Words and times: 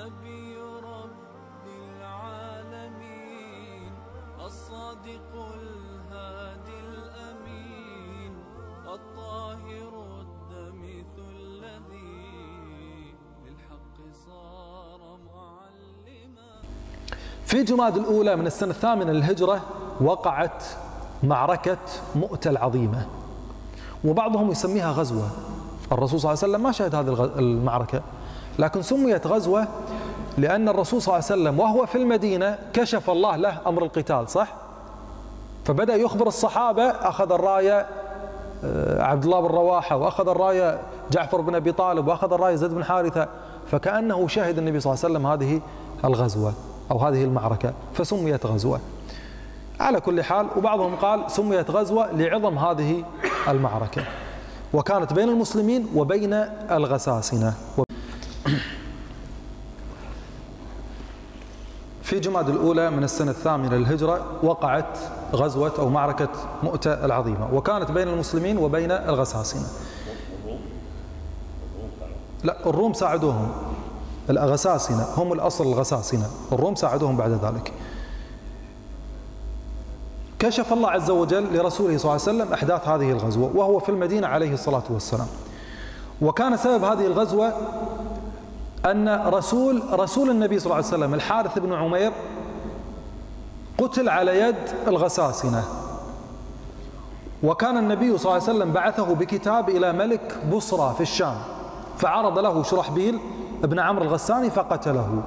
نبي 0.00 0.56
رب 0.84 1.66
العالمين 1.96 3.92
الصادق 4.46 5.32
الهادي 5.34 6.80
الأمين 6.88 8.32
الطاهر 8.94 9.92
الدمث 10.20 11.18
الذي 11.18 13.14
للحق 13.44 13.96
صار 14.26 15.00
معلما. 15.26 16.52
في 17.44 17.62
جماد 17.62 17.96
الأولى 17.96 18.36
من 18.36 18.46
السنة 18.46 18.70
الثامنة 18.70 19.12
للهجرة 19.12 19.60
وقعت 20.00 20.64
معركة 21.22 21.78
مؤتة 22.14 22.50
العظيمة 22.50 23.06
وبعضهم 24.04 24.50
يسميها 24.50 24.92
غزوة. 24.92 25.30
الرسول 25.92 26.20
صلى 26.20 26.32
الله 26.32 26.42
عليه 26.42 26.52
وسلم 26.52 26.62
ما 26.62 26.72
شهد 26.72 26.94
هذه 26.94 27.38
المعركة. 27.38 28.02
لكن 28.60 28.82
سميت 28.82 29.26
غزوة 29.26 29.66
لأن 30.38 30.68
الرسول 30.68 31.02
صلى 31.02 31.14
الله 31.14 31.24
عليه 31.30 31.40
وسلم 31.42 31.60
وهو 31.60 31.86
في 31.86 31.98
المدينة 31.98 32.58
كشف 32.72 33.10
الله 33.10 33.36
له 33.36 33.58
أمر 33.66 33.82
القتال 33.82 34.28
صح؟ 34.28 34.48
فبدأ 35.64 35.94
يخبر 35.94 36.26
الصحابة 36.26 36.82
أخذ 36.82 37.32
الراية 37.32 37.86
آه، 38.64 39.02
عبد 39.02 39.24
الله 39.24 39.40
بن 39.40 39.46
رواحة 39.46 39.96
وأخذ 39.96 40.28
الراية 40.28 40.80
جعفر 41.10 41.40
بن 41.40 41.54
أبي 41.54 41.72
طالب 41.72 42.08
وأخذ 42.08 42.32
الراية 42.32 42.54
زيد 42.54 42.70
بن 42.70 42.84
حارثة 42.84 43.28
فكأنه 43.70 44.28
شهد 44.28 44.58
النبي 44.58 44.80
صلى 44.80 44.92
الله 44.92 45.04
عليه 45.04 45.14
وسلم 45.14 45.26
هذه 45.26 45.60
الغزوة 46.04 46.52
أو 46.90 46.98
هذه 46.98 47.24
المعركة 47.24 47.72
فسميت 47.94 48.46
غزوة 48.46 48.80
على 49.80 50.00
كل 50.00 50.22
حال 50.22 50.46
وبعضهم 50.56 50.96
قال 50.96 51.30
سميت 51.30 51.70
غزوة 51.70 52.12
لعظم 52.12 52.58
هذه 52.58 53.04
المعركة 53.48 54.02
وكانت 54.72 55.12
بين 55.12 55.28
المسلمين 55.28 55.86
وبين 55.94 56.34
الغساسنة 56.70 57.54
في 62.20 62.28
جماد 62.28 62.48
الأولى 62.48 62.90
من 62.90 63.04
السنة 63.04 63.30
الثامنة 63.30 63.76
للهجرة 63.76 64.26
وقعت 64.42 64.98
غزوة 65.34 65.72
أو 65.78 65.88
معركة 65.88 66.28
مؤتة 66.62 67.04
العظيمة 67.04 67.54
وكانت 67.54 67.90
بين 67.90 68.08
المسلمين 68.08 68.58
وبين 68.58 68.90
الغساسنة 68.90 69.66
لا 72.44 72.66
الروم 72.66 72.92
ساعدوهم. 72.92 73.48
الغساسنة 74.30 75.06
هم 75.16 75.32
الأصل 75.32 75.66
الغساسنة 75.66 76.26
الروم 76.52 76.74
ساعدوهم 76.74 77.16
بعد 77.16 77.30
ذلك. 77.30 77.72
كشف 80.38 80.72
الله 80.72 80.90
عز 80.90 81.10
وجل 81.10 81.56
لرسوله 81.56 81.96
صلى 81.96 82.10
الله 82.10 82.22
عليه 82.26 82.42
وسلم 82.42 82.52
أحداث 82.52 82.88
هذه 82.88 83.10
الغزوة 83.10 83.56
وهو 83.56 83.78
في 83.78 83.88
المدينة 83.88 84.26
عليه 84.26 84.52
الصلاة 84.54 84.84
والسلام. 84.90 85.28
وكان 86.22 86.56
سبب 86.56 86.84
هذه 86.84 87.06
الغزوة 87.06 87.52
أن 88.86 89.22
رسول 89.26 89.82
رسول 89.92 90.30
النبي 90.30 90.58
صلى 90.58 90.66
الله 90.66 90.76
عليه 90.76 90.86
وسلم 90.86 91.14
الحارث 91.14 91.58
بن 91.58 91.72
عمير 91.72 92.12
قتل 93.78 94.08
على 94.08 94.40
يد 94.40 94.56
الغساسنة. 94.86 95.64
وكان 97.42 97.76
النبي 97.76 98.18
صلى 98.18 98.32
الله 98.32 98.48
عليه 98.48 98.58
وسلم 98.58 98.72
بعثه 98.72 99.14
بكتاب 99.14 99.68
إلى 99.68 99.92
ملك 99.92 100.38
بصرى 100.52 100.94
في 100.94 101.00
الشام 101.00 101.36
فعرض 101.98 102.38
له 102.38 102.62
شرحبيل 102.62 103.18
ابن 103.64 103.78
عمرو 103.78 104.04
الغساني 104.04 104.50
فقتله. 104.50 105.22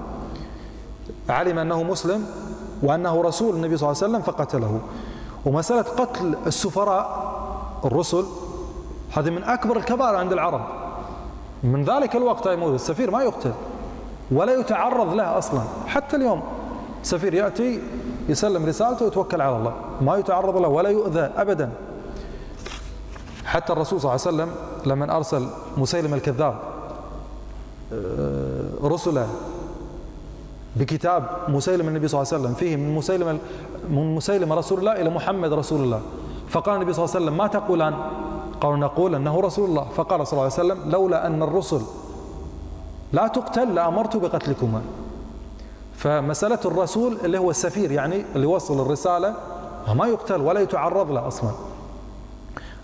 علم 1.30 1.60
أنه 1.60 1.84
مسلم 1.84 2.26
وأنه 2.84 3.22
رسول 3.22 3.56
النبي 3.56 3.78
صلى 3.78 3.92
الله 3.92 4.04
عليه 4.04 4.12
وسلم 4.14 4.22
فقتله. 4.22 4.80
ومسألة 5.46 5.82
قتل 5.82 6.38
السفراء 6.48 7.34
الرسل 7.86 8.26
هذه 9.18 9.30
من 9.30 9.44
أكبر 9.44 9.78
الكبائر 9.78 10.16
عند 10.16 10.32
العرب. 10.32 10.83
من 11.64 11.84
ذلك 11.84 12.16
الوقت 12.16 12.48
مولى 12.48 12.76
السفير 12.76 13.12
ما 13.12 13.24
يقتل 13.24 13.54
ولا 14.32 14.54
يتعرض 14.54 15.14
له 15.14 15.38
أصلا. 15.38 15.62
حتى 15.88 16.16
اليوم 16.16 16.42
سفير 17.04 17.34
يأتي 17.34 17.82
يسلم 18.30 18.66
رسالته 18.66 19.06
ويتوكل 19.06 19.42
على 19.42 19.58
الله. 19.58 19.74
ما 20.02 20.18
يتعرض 20.18 20.58
له 20.58 20.68
ولا 20.68 20.90
يؤذى 20.90 21.32
أبدا. 21.38 21.70
حتى 23.46 23.74
الرسول 23.74 24.02
صلى 24.02 24.16
الله 24.16 24.28
عليه 24.28 24.36
وسلم 24.36 24.56
لما 24.86 25.18
أرسل 25.18 25.48
مسيلم 25.78 26.14
الكذاب 26.14 26.60
آه، 27.94 28.64
رسله 28.84 29.28
بكتاب 30.76 31.28
مسيلم 31.48 31.88
النبي 31.88 32.08
صلى 32.08 32.22
الله 32.22 32.34
عليه 32.34 32.44
وسلم 32.44 32.56
فيه 32.56 32.76
من 32.76 32.96
مسيلم 32.96 33.40
من 33.90 34.16
مسيلم 34.16 34.54
رسول 34.54 34.80
الله 34.80 34.92
إلى 35.02 35.10
محمد 35.10 35.54
رسول 35.54 35.82
الله. 35.82 36.02
فقال 36.50 36.76
النبي 36.76 36.94
صلى 36.94 37.06
الله 37.06 37.16
عليه 37.16 37.26
وسلم 37.26 37.38
ما 37.38 37.48
تقولان؟ 37.48 37.94
قالوا 38.64 38.78
نقول 38.78 39.16
أنه 39.16 39.40
رسول 39.40 39.70
الله. 39.70 39.88
فقال 39.96 40.28
صلى 40.28 40.34
الله 40.34 40.44
عليه 40.44 40.54
وسلم 40.54 40.92
لولا 40.92 41.28
أن 41.28 41.44
الرسل 41.44 41.82
لا 43.14 43.28
تقتل 43.28 43.76
لأمرت 43.76 44.18
بقتلكما. 44.18 44.82
فمسألة 45.96 46.60
الرسول 46.66 47.18
اللي 47.24 47.38
هو 47.38 47.50
السفير 47.50 47.92
يعني 47.92 48.26
اللي 48.36 48.48
وصل 48.48 48.82
الرسالة 48.82 49.36
ما 49.96 50.08
يقتل 50.08 50.42
ولا 50.42 50.60
يتعرض 50.60 51.12
له 51.12 51.28
أصلا. 51.28 51.52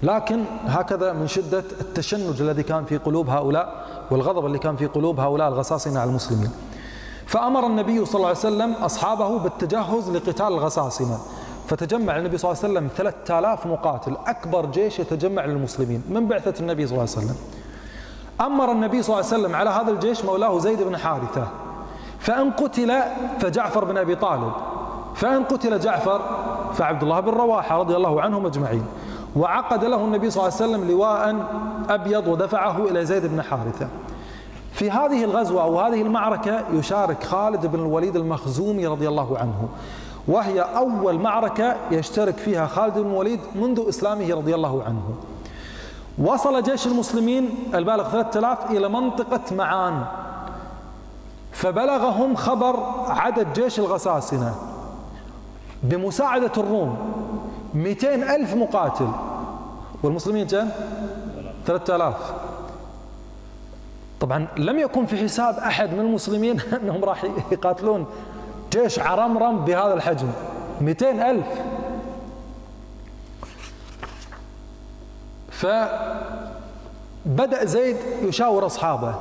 لكن 0.04 0.44
هكذا 0.66 1.14
من 1.14 1.28
شدة 1.28 1.64
التشنج 1.82 2.42
الذي 2.42 2.64
كان 2.64 2.86
في 2.86 2.98
قلوب 2.98 3.30
هؤلاء 3.30 3.86
والغضب 4.12 4.46
اللي 4.46 4.60
كان 4.60 4.76
في 4.76 4.86
قلوب 4.86 5.20
هؤلاء 5.20 5.48
الغساسنه 5.48 6.00
على 6.00 6.10
المسلمين. 6.10 6.52
فأمر 7.26 7.66
النبي 7.66 8.06
صلى 8.06 8.16
الله 8.16 8.28
عليه 8.28 8.38
وسلم 8.38 8.74
أصحابه 8.74 9.38
بالتجهز 9.38 10.10
لقتال 10.10 10.48
الغساسنة 10.48 11.20
فتجمع 11.70 12.18
النبي 12.18 12.38
صلى 12.38 12.52
الله 12.52 12.64
عليه 12.64 12.74
وسلم 12.74 12.90
3000 12.98 13.66
مقاتل. 13.66 14.18
أكبر 14.28 14.66
جيش 14.66 15.00
يتجمع 15.00 15.46
للمسلمين. 15.46 16.04
من 16.10 16.28
بعثة 16.28 16.60
النبي 16.60 16.88
صلى 16.88 16.98
الله 16.98 17.10
عليه 17.16 17.26
وسلم؟ 17.26 17.36
أمر 18.42 18.72
النبي 18.72 19.04
صلى 19.04 19.16
الله 19.16 19.32
عليه 19.32 19.42
وسلم 19.42 19.56
على 19.56 19.70
هذا 19.70 19.92
الجيش 19.92 20.26
مولاه 20.26 20.60
زيد 20.60 20.82
بن 20.84 20.98
حارثة. 20.98 21.48
فإن 22.20 22.52
قتل 22.52 22.94
فجعفر 23.40 23.86
بن 23.86 23.98
أبي 23.98 24.16
طالب. 24.16 24.52
فإن 25.16 25.44
قتل 25.44 25.80
جعفر 25.80 26.22
فعبد 26.74 27.04
الله 27.04 27.20
بن 27.20 27.30
رواحة 27.32 27.78
رضي 27.78 27.96
الله 27.96 28.22
عنهم 28.22 28.46
أجمعين. 28.46 28.86
وعقد 29.36 29.86
له 29.86 30.06
النبي 30.06 30.30
صلى 30.30 30.44
الله 30.44 30.56
عليه 30.62 30.66
وسلم 30.72 30.92
لواء 30.92 31.46
أبيض 31.90 32.28
ودفعه 32.28 32.78
إلى 32.78 33.06
زيد 33.06 33.26
بن 33.26 33.42
حارثة. 33.42 33.88
في 34.74 34.92
هذه 34.92 35.24
الغزوة 35.24 35.64
أو 35.64 35.80
هذه 35.80 36.02
المعركة 36.02 36.64
يشارك 36.74 37.24
خالد 37.24 37.66
بن 37.66 37.80
الوليد 37.80 38.16
المخزومي 38.16 38.88
رضي 38.88 39.08
الله 39.08 39.38
عنه. 39.38 39.70
وهي 40.30 40.62
أول 40.62 41.20
معركة 41.20 41.76
يشترك 41.92 42.38
فيها 42.38 42.68
خالد 42.68 42.94
بن 43.00 43.10
الوليد 43.10 43.40
منذ 43.56 43.90
إسلامه 43.90 44.34
رضي 44.36 44.56
الله 44.56 44.84
عنه. 44.84 45.16
وصل 46.18 46.64
جيش 46.64 46.88
المسلمين 46.88 47.50
البالغ 47.74 48.12
3000 48.12 48.72
إلى 48.72 48.90
منطقة 48.90 49.56
معان 49.56 50.06
فبلغهم 51.52 52.36
خبر 52.36 52.76
عدد 53.08 53.54
جيش 53.54 53.80
الغساسنة. 53.80 54.56
بمساعدة 55.84 56.52
الروم 56.58 56.98
200 57.74 58.36
ألف 58.36 58.56
مقاتل. 58.56 59.10
والمسلمين 60.04 60.48
كم؟ 60.48 60.70
3000 61.66 62.16
طبعا 64.20 64.48
لم 64.58 64.80
يكن 64.80 65.06
في 65.06 65.18
حساب 65.18 65.56
أحد 65.56 65.94
من 65.94 66.00
المسلمين 66.00 66.60
أنهم 66.84 67.04
راح 67.04 67.24
يقاتلون. 67.52 68.06
جيش 68.72 69.00
عرمرم 69.00 69.66
بهذا 69.66 69.94
الحجم. 69.94 70.28
200 70.82 71.22
ألف. 71.22 71.48
فبدأ 77.26 77.66
زيد 77.66 77.98
يشاور 78.22 78.66
أصحابه. 78.66 79.16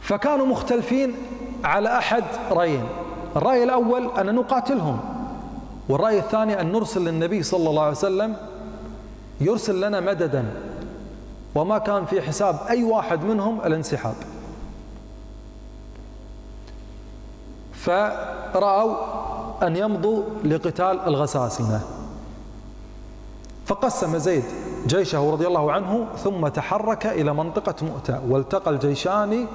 فكانوا 0.00 0.46
مختلفين 0.46 1.14
على 1.64 1.98
أحد 1.98 2.24
رأيين. 2.50 2.88
الرأي 3.36 3.64
الأول 3.64 4.10
أن 4.18 4.34
نقاتلهم 4.34 5.00
والرأي 5.88 6.18
الثاني 6.18 6.60
أن 6.60 6.72
نرسل 6.72 7.04
للنبي 7.04 7.42
صلى 7.42 7.70
الله 7.70 7.82
عليه 7.82 7.92
وسلم 7.92 8.36
يرسل 9.40 9.80
لنا 9.80 10.00
مددا. 10.00 10.44
وما 11.54 11.78
كان 11.78 12.04
في 12.04 12.22
حساب 12.22 12.58
أي 12.70 12.84
واحد 12.84 13.24
منهم 13.24 13.60
الانسحاب. 13.60 14.14
فرأوا 17.82 18.96
أن 19.62 19.76
يمضوا 19.76 20.22
لقتال 20.44 21.00
الغساسنة 21.06 21.80
فقسم 23.66 24.18
زيد 24.18 24.44
جيشه 24.86 25.32
رضي 25.32 25.46
الله 25.46 25.72
عنه 25.72 26.06
ثم 26.16 26.48
تحرك 26.48 27.06
إلى 27.06 27.34
منطقة 27.34 27.74
مؤتة 27.82 28.20
والتقى 28.28 28.70
الجيشان 28.70 29.46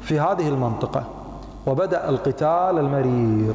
في 0.00 0.20
هذه 0.20 0.48
المنطقة 0.48 1.04
وبدأ 1.66 2.08
القتال 2.08 2.78
المرير. 2.78 3.54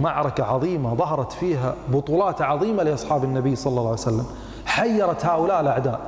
معركة 0.00 0.44
عظيمة 0.44 0.94
ظهرت 0.94 1.32
فيها 1.32 1.74
بطولات 1.88 2.42
عظيمة 2.42 2.82
لأصحاب 2.82 3.24
النبي 3.24 3.56
صلى 3.56 3.70
الله 3.70 3.82
عليه 3.82 3.92
وسلم. 3.92 4.26
حيرت 4.66 5.26
هؤلاء 5.26 5.60
الأعداء. 5.60 6.00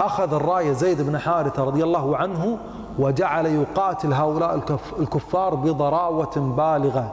أخذ 0.00 0.34
الراية 0.34 0.72
زيد 0.72 1.02
بن 1.02 1.18
حارثة 1.18 1.64
رضي 1.64 1.84
الله 1.84 2.16
عنه 2.16 2.58
وجعل 2.98 3.46
يقاتل 3.46 4.12
هؤلاء 4.12 4.54
الكف 4.54 5.00
الكفار 5.00 5.54
بضراوة 5.54 6.36
بالغة. 6.36 7.12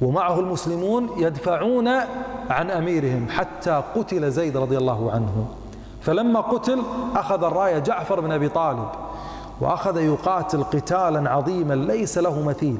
ومعه 0.00 0.40
المسلمون 0.40 1.10
يدفعون 1.16 1.88
عن 2.50 2.70
أميرهم 2.70 3.26
حتى 3.30 3.82
قتل 3.96 4.30
زيد 4.30 4.56
رضي 4.56 4.78
الله 4.78 5.10
عنه. 5.12 5.46
فلما 6.00 6.40
قتل 6.40 6.82
أخذ 7.16 7.44
الراية 7.44 7.78
جعفر 7.78 8.20
بن 8.20 8.32
أبي 8.32 8.48
طالب 8.48 8.88
وأخذ 9.60 9.96
يقاتل 9.96 10.64
قتالا 10.64 11.30
عظيما 11.30 11.74
ليس 11.74 12.18
له 12.18 12.42
مثيل 12.42 12.78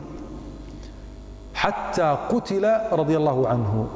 حتى 1.54 2.16
قتل 2.28 2.72
رضي 2.92 3.16
الله 3.16 3.48
عنه. 3.48 3.86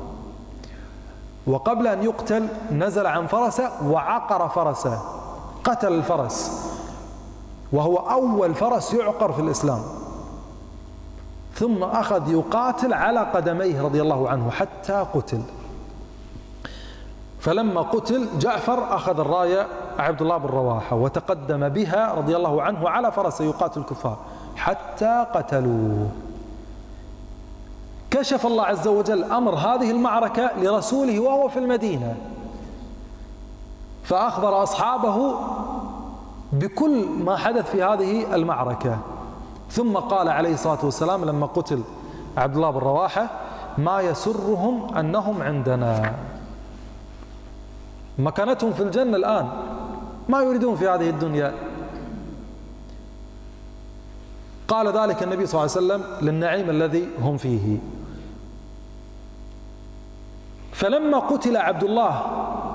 وقبل 1.46 1.86
أن 1.86 2.02
يقتل 2.02 2.46
نزل 2.72 3.06
عن 3.06 3.26
فرسه 3.26 3.70
وعقر 3.86 4.48
فرسه 4.48 5.02
قتل 5.64 5.92
الفرس. 5.92 6.69
وهو 7.72 7.96
أول 7.96 8.54
فرس 8.54 8.94
يعقر 8.94 9.32
في 9.32 9.40
الإسلام. 9.40 9.82
ثم 11.54 11.82
أخذ 11.82 12.32
يقاتل 12.32 12.94
على 12.94 13.20
قدميه 13.20 13.82
رضي 13.82 14.02
الله 14.02 14.28
عنه 14.28 14.50
حتى 14.50 15.06
قتل. 15.14 15.42
فلما 17.40 17.80
قتل 17.80 18.38
جعفر 18.38 18.94
أخذ 18.94 19.20
الراية 19.20 19.66
عبد 19.98 20.22
الله 20.22 20.36
بن 20.36 20.48
رواحة 20.48 20.96
وتقدم 20.96 21.68
بها 21.68 22.14
رضي 22.14 22.36
الله 22.36 22.62
عنه 22.62 22.88
على 22.88 23.12
فرس 23.12 23.40
يقاتل 23.40 23.80
الكفار 23.80 24.18
حتى 24.56 25.26
قتلوه. 25.34 26.08
كشف 28.10 28.46
الله 28.46 28.64
عز 28.64 28.88
وجل 28.88 29.24
أمر 29.24 29.54
هذه 29.54 29.90
المعركة 29.90 30.50
لرسوله 30.58 31.20
وهو 31.20 31.48
في 31.48 31.58
المدينة. 31.58 32.16
فأخبر 34.04 34.62
أصحابه 34.62 35.34
بكل 36.52 37.08
ما 37.08 37.36
حدث 37.36 37.70
في 37.70 37.82
هذه 37.82 38.34
المعركة. 38.34 38.98
ثم 39.70 39.96
قال 39.96 40.28
عليه 40.28 40.54
الصلاة 40.54 40.84
والسلام 40.84 41.24
لما 41.24 41.46
قتل 41.46 41.82
عبد 42.36 42.54
الله 42.56 42.70
بن 42.70 42.78
رواحة 42.78 43.30
ما 43.78 44.00
يسرهم 44.00 44.94
أنهم 44.96 45.42
عندنا. 45.42 46.14
مكانتهم 48.18 48.72
في 48.72 48.82
الجنة 48.82 49.16
الآن. 49.16 49.48
ما 50.28 50.40
يريدون 50.42 50.76
في 50.76 50.88
هذه 50.88 51.10
الدنيا. 51.10 51.54
قال 54.68 54.88
ذلك 54.88 55.22
النبي 55.22 55.46
صلى 55.46 55.60
الله 55.60 55.76
عليه 55.76 55.86
وسلم 55.86 56.28
للنعيم 56.28 56.70
الذي 56.70 57.08
هم 57.22 57.36
فيه. 57.36 57.78
فلما 60.72 61.18
قتل 61.18 61.56
عبد 61.56 61.84
الله 61.84 62.22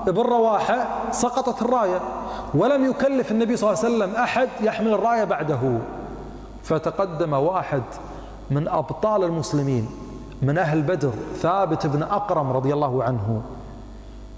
بن 0.06 0.22
رواحة 0.22 0.86
سقطت 1.10 1.62
الراية. 1.62 2.00
ولم 2.56 2.90
يكلف 2.90 3.30
النبي 3.30 3.56
صلى 3.56 3.70
الله 3.70 3.84
عليه 3.84 3.94
وسلم 3.94 4.14
أحد 4.14 4.48
يحمل 4.60 4.92
الراية 4.92 5.24
بعده. 5.24 5.78
فتقدم 6.64 7.32
واحد 7.32 7.82
من 8.50 8.68
أبطال 8.68 9.24
المسلمين 9.24 9.88
من 10.42 10.58
أهل 10.58 10.82
بدر 10.82 11.12
ثابت 11.36 11.86
بن 11.86 12.02
أقرم 12.02 12.52
رضي 12.52 12.72
الله 12.72 13.04
عنه. 13.04 13.42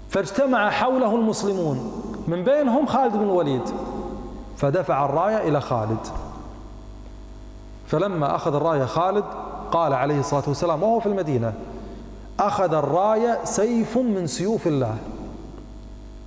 فاجتمع 0.09 0.69
حوله 0.69 1.15
المسلمون 1.15 1.91
من 2.27 2.43
بينهم 2.43 2.85
خالد 2.85 3.13
بن 3.13 3.23
الوليد. 3.23 3.61
فدفع 4.57 5.05
الراية 5.05 5.47
إلى 5.49 5.61
خالد. 5.61 6.07
فلما 7.87 8.35
أخذ 8.35 8.55
الراية 8.55 8.85
خالد 8.85 9.23
قال 9.71 9.93
عليه 9.93 10.19
الصلاة 10.19 10.43
والسلام 10.47 10.83
وهو 10.83 10.99
في 10.99 11.05
المدينة 11.05 11.53
أخذ 12.39 12.73
الراية 12.73 13.39
سيف 13.43 13.97
من 13.97 14.27
سيوف 14.27 14.67
الله. 14.67 14.95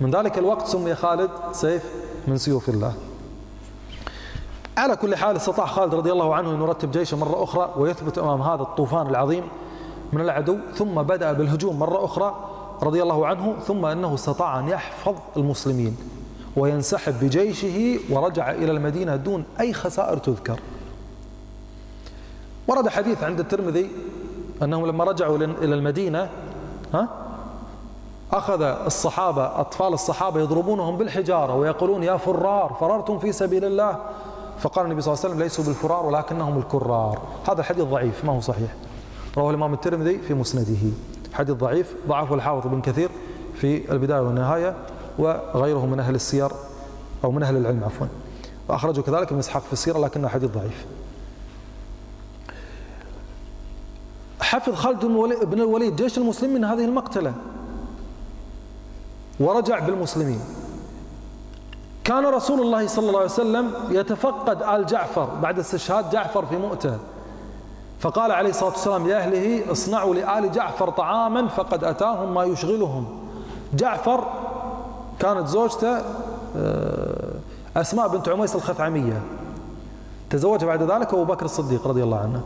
من 0.00 0.10
ذلك 0.10 0.38
الوقت 0.38 0.66
سمي 0.66 0.94
خالد 0.94 1.30
سيف 1.52 1.82
من 2.28 2.38
سيوف 2.38 2.68
الله. 2.68 2.94
على 4.76 4.96
كل 4.96 5.16
حال 5.16 5.36
استطاع 5.36 5.66
خالد 5.66 5.94
رضي 5.94 6.12
الله 6.12 6.34
عنه 6.34 6.50
أن 6.50 6.60
يرتب 6.62 6.90
جيشه 6.90 7.16
مرة 7.16 7.44
أخرى 7.44 7.74
ويثبت 7.76 8.18
أمام 8.18 8.42
هذا 8.42 8.62
الطوفان 8.62 9.06
العظيم 9.06 9.44
من 10.12 10.20
العدو 10.20 10.56
ثم 10.74 11.02
بدأ 11.02 11.32
بالهجوم 11.32 11.78
مرة 11.78 12.04
أخرى 12.04 12.48
رضي 12.82 13.02
الله 13.02 13.26
عنه 13.26 13.56
ثم 13.66 13.84
أنه 13.86 14.14
استطاع 14.14 14.58
أن 14.58 14.68
يحفظ 14.68 15.14
المسلمين 15.36 15.96
وينسحب 16.56 17.14
بجيشه 17.20 17.98
ورجع 18.10 18.50
إلى 18.50 18.72
المدينة 18.72 19.16
دون 19.16 19.44
أي 19.60 19.72
خسائر 19.72 20.18
تذكر. 20.18 20.60
ورد 22.68 22.88
حديث 22.88 23.22
عند 23.22 23.40
الترمذي 23.40 23.90
أنهم 24.62 24.86
لما 24.86 25.04
رجعوا 25.04 25.36
إلى 25.36 25.74
المدينة 25.74 26.28
ها؟ 26.94 27.08
أخذ 28.32 28.62
الصحابة 28.62 29.60
أطفال 29.60 29.92
الصحابة 29.92 30.40
يضربونهم 30.40 30.96
بالحجارة 30.96 31.54
ويقولون 31.54 32.02
يا 32.02 32.16
فرار 32.16 32.76
فررتم 32.80 33.18
في 33.18 33.32
سبيل 33.32 33.64
الله. 33.64 33.98
فقال 34.58 34.84
النبي 34.84 35.00
صلى 35.00 35.12
الله 35.12 35.24
عليه 35.24 35.34
وسلم 35.34 35.42
ليسوا 35.42 35.64
بالفرار 35.64 36.06
ولكنهم 36.06 36.58
الكرار. 36.58 37.22
هذا 37.48 37.60
الحديث 37.60 37.84
ضعيف 37.84 38.24
ما 38.24 38.32
هو 38.32 38.40
صحيح؟ 38.40 38.74
رواه 39.36 39.50
الإمام 39.50 39.74
الترمذي 39.74 40.18
في 40.18 40.34
مسنده. 40.34 40.92
حديث 41.32 41.56
ضعيف 41.56 41.94
ضعفه 42.08 42.34
الحافظ 42.34 42.66
بن 42.66 42.80
كثير 42.80 43.10
في 43.54 43.92
البداية 43.92 44.20
والنهاية 44.20 44.76
وغيره 45.18 45.86
من 45.86 46.00
أهل 46.00 46.14
السير 46.14 46.50
أو 47.24 47.30
من 47.30 47.42
أهل 47.42 47.56
العلم 47.56 47.84
عفوا. 47.84 48.06
وأخرجه 48.68 49.00
كذلك 49.00 49.28
ابن 49.28 49.38
إسحاق 49.38 49.62
في 49.62 49.72
السيرة 49.72 49.98
لكنه 49.98 50.28
حديث 50.28 50.50
ضعيف. 50.50 50.86
حفظ 54.40 54.74
خالد 54.74 55.04
بن 55.44 55.60
الوليد 55.60 55.96
جيش 55.96 56.18
المسلمين 56.18 56.54
من 56.54 56.64
هذه 56.64 56.84
المقتلة. 56.84 57.34
ورجع 59.42 59.78
بالمسلمين. 59.78 60.40
كان 62.04 62.26
رسول 62.26 62.60
الله 62.60 62.86
صلى 62.86 63.06
الله 63.08 63.20
عليه 63.20 63.30
وسلم 63.30 63.74
يتفقد 63.90 64.62
آل 64.62 64.86
جعفر 64.86 65.28
بعد 65.42 65.58
استشهاد 65.58 66.10
جعفر 66.10 66.46
في 66.46 66.56
مؤتة. 66.56 66.98
فقال 68.00 68.32
عليه 68.32 68.50
الصلاة 68.50 68.70
والسلام 68.70 69.08
لأهله 69.08 69.72
اصنعوا 69.72 70.14
لآل 70.14 70.52
جعفر 70.52 70.90
طعاما 70.90 71.48
فقد 71.48 71.84
أتاهم 71.84 72.34
ما 72.34 72.44
يشغلهم. 72.44 73.06
جعفر 73.74 74.24
كانت 75.18 75.46
زوجته 75.48 76.02
آه، 76.56 77.32
أسماء 77.76 78.08
بنت 78.08 78.28
عميس 78.28 78.56
الخثعمية. 78.56 79.22
تزوج 80.30 80.64
بعد 80.64 80.82
ذلك 80.82 81.14
أبو 81.14 81.24
بكر 81.24 81.44
الصديق 81.44 81.88
رضي 81.88 82.02
الله 82.02 82.18
عنه. 82.18 82.40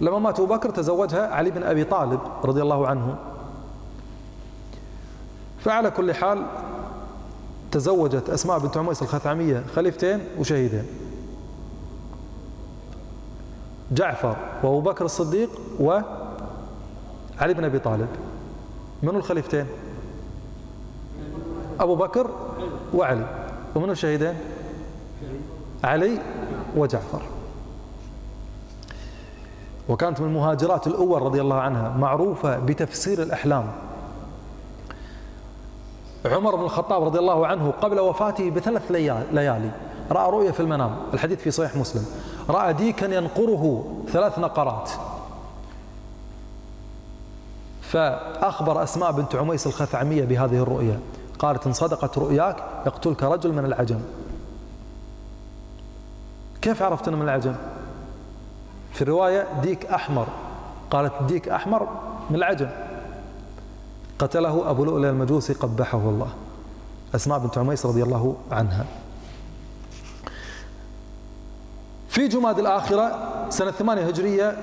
لما 0.00 0.18
مات 0.18 0.40
أبو 0.40 0.54
بكر 0.54 0.70
تزوجها 0.70 1.34
علي 1.34 1.50
بن 1.50 1.62
أبي 1.62 1.84
طالب 1.84 2.20
رضي 2.44 2.62
الله 2.62 2.86
عنه. 2.86 3.16
فعلى 5.64 5.90
كل 5.90 6.14
حال 6.14 6.46
تزوجت 7.70 8.30
أسماء 8.30 8.58
بنت 8.58 8.76
عميس 8.76 9.02
الخثعمية 9.02 9.64
خليفتين 9.76 10.20
وشهيدين. 10.38 10.86
جعفر 13.92 14.36
وأبو 14.62 14.80
بكر 14.80 15.04
الصديق 15.04 15.50
وعلي 15.80 16.04
بن 17.40 17.64
أبي 17.64 17.78
طالب. 17.78 18.08
من 19.02 19.16
الخليفتين؟ 19.16 19.66
أبو 21.80 21.94
بكر 21.94 22.30
وعلي. 22.94 23.26
ومن 23.74 23.90
الشهيدين؟ 23.90 24.34
علي 25.84 26.18
وجعفر. 26.76 27.22
وكانت 29.88 30.20
من 30.20 30.26
المهاجرات 30.26 30.86
الأول 30.86 31.22
رضي 31.22 31.40
الله 31.40 31.56
عنها 31.56 31.96
معروفة 31.98 32.58
بتفسير 32.58 33.22
الأحلام. 33.22 33.72
عمر 36.24 36.56
بن 36.56 36.64
الخطاب 36.64 37.04
رضي 37.04 37.18
الله 37.18 37.46
عنه 37.46 37.70
قبل 37.82 38.00
وفاته 38.00 38.50
بثلاث 38.50 38.90
ليالي. 38.90 39.70
رأى 40.10 40.30
رؤية 40.30 40.50
في 40.50 40.60
المنام. 40.60 40.96
الحديث 41.14 41.40
في 41.40 41.50
صحيح 41.50 41.76
مسلم. 41.76 42.06
رأى 42.48 42.72
ديكا 42.72 43.06
ينقره 43.06 43.84
ثلاث 44.08 44.38
نقرات. 44.38 44.90
فأخبر 47.80 48.82
أسماء 48.82 49.12
بنت 49.12 49.34
عميس 49.34 49.66
الخثعمية 49.66 50.24
بهذه 50.24 50.62
الرؤيا. 50.62 51.00
قالت 51.38 51.66
إن 51.66 51.72
صدقت 51.72 52.18
رؤياك 52.18 52.56
يقتلك 52.86 53.22
رجل 53.22 53.52
من 53.52 53.64
العجم. 53.64 54.00
كيف 56.62 56.82
عرفت 56.82 57.08
أنه 57.08 57.16
من 57.16 57.22
العجم؟ 57.22 57.54
في 58.92 59.02
الرواية 59.02 59.46
ديك 59.62 59.86
أحمر. 59.86 60.26
قالت 60.90 61.12
ديك 61.22 61.48
أحمر 61.48 61.88
من 62.30 62.36
العجم. 62.36 62.68
قتله 64.22 64.70
أبو 64.70 64.84
لؤلؤ 64.84 65.10
المجوسي 65.10 65.52
قبحه 65.52 65.98
الله. 65.98 66.30
أسماء 67.14 67.38
بنت 67.38 67.58
عميس 67.58 67.86
رضي 67.86 68.02
الله 68.02 68.34
عنها. 68.52 68.84
في 72.08 72.28
جماد 72.28 72.58
الآخرة 72.58 73.04
سنة 73.50 73.70
ثمانية 73.70 74.02
هجرية 74.02 74.56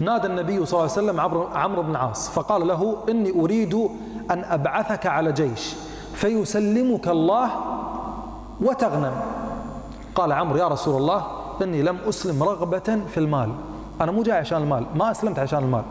نادى 0.00 0.26
النبي 0.26 0.66
صلى 0.66 0.80
الله 0.80 0.90
عليه 0.92 1.02
وسلم 1.02 1.20
عمرو 1.54 1.82
بن 1.82 1.90
العاص 1.90 2.28
فقال 2.28 2.68
له 2.68 2.96
إني 3.08 3.40
أريد 3.40 3.74
أن 4.30 4.44
أبعثك 4.44 5.06
على 5.06 5.32
جيش 5.32 5.74
فيسلمك 6.14 7.08
الله 7.08 7.50
وتغنم. 8.60 9.14
قال 10.14 10.32
عمرو 10.32 10.56
يا 10.56 10.68
رسول 10.68 10.96
الله 10.96 11.26
إني 11.62 11.82
لم 11.82 11.98
أسلم 12.08 12.42
رغبة 12.42 13.00
في 13.12 13.18
المال 13.20 13.52
أنا 14.00 14.12
مو 14.12 14.22
جاي 14.22 14.36
عشان 14.36 14.62
المال 14.62 14.86
ما 14.94 15.10
أسلمت 15.10 15.38
عشان 15.38 15.58
المال 15.58 15.84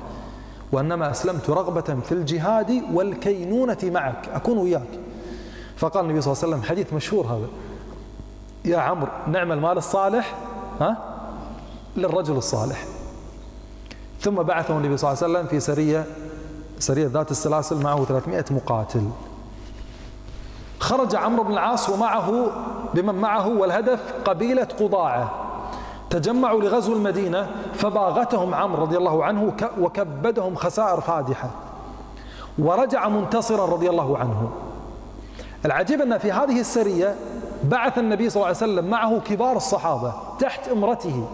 وإنما 0.71 1.11
أسلمت 1.11 1.49
رغبة 1.49 1.81
في 1.81 2.11
الجهاد 2.11 2.83
والكينونة 2.93 3.77
معك 3.83 4.29
أكون 4.33 4.57
وياك. 4.57 4.99
فقال 5.77 6.05
النبي 6.05 6.21
صلى 6.21 6.33
الله 6.33 6.43
عليه 6.43 6.53
وسلم 6.53 6.69
حديث 6.69 6.93
مشهور 6.93 7.25
هذا. 7.25 7.47
يا 8.65 8.77
عمرو 8.77 9.11
نعم 9.27 9.51
المال 9.51 9.77
الصالح؟ 9.77 10.35
ها؟ 10.81 10.97
للرجل 11.97 12.35
الصالح. 12.35 12.85
ثم 14.19 14.35
بعثه 14.35 14.77
النبي 14.77 14.97
صلى 14.97 15.11
الله 15.11 15.23
عليه 15.23 15.33
وسلم 15.33 15.47
في 15.47 15.59
سرية 15.59 16.05
سرية 16.79 17.07
ذات 17.07 17.31
السلاسل 17.31 17.83
معه 17.83 18.05
300 18.05 18.45
مقاتل. 18.51 19.03
خرج 20.79 21.15
عمرو 21.15 21.43
بن 21.43 21.51
العاص 21.51 21.89
ومعه 21.89 22.51
بمن 22.93 23.15
معه 23.15 23.47
والهدف 23.47 23.99
قبيلة 24.25 24.67
قضاعة. 24.79 25.40
تجمعوا 26.11 26.61
لغزو 26.61 26.93
المدينة 26.93 27.47
فباغتهم 27.73 28.53
عمرو 28.53 28.81
رضي 28.81 28.97
الله 28.97 29.25
عنه 29.25 29.53
وكبدهم 29.79 30.55
خسائر 30.55 31.01
فادحة. 31.01 31.49
ورجع 32.59 33.07
منتصرا 33.07 33.65
رضي 33.65 33.89
الله 33.89 34.17
عنه. 34.17 34.51
العجيب 35.65 36.01
أن 36.01 36.17
في 36.17 36.31
هذه 36.31 36.59
السرية 36.59 37.15
بعث 37.63 37.97
النبي 37.97 38.29
صلى 38.29 38.35
الله 38.35 38.47
عليه 38.47 38.57
وسلم 38.57 38.89
معه 38.89 39.19
كبار 39.19 39.57
الصحابة 39.57 40.13
تحت 40.39 40.67
امرته. 40.67 41.27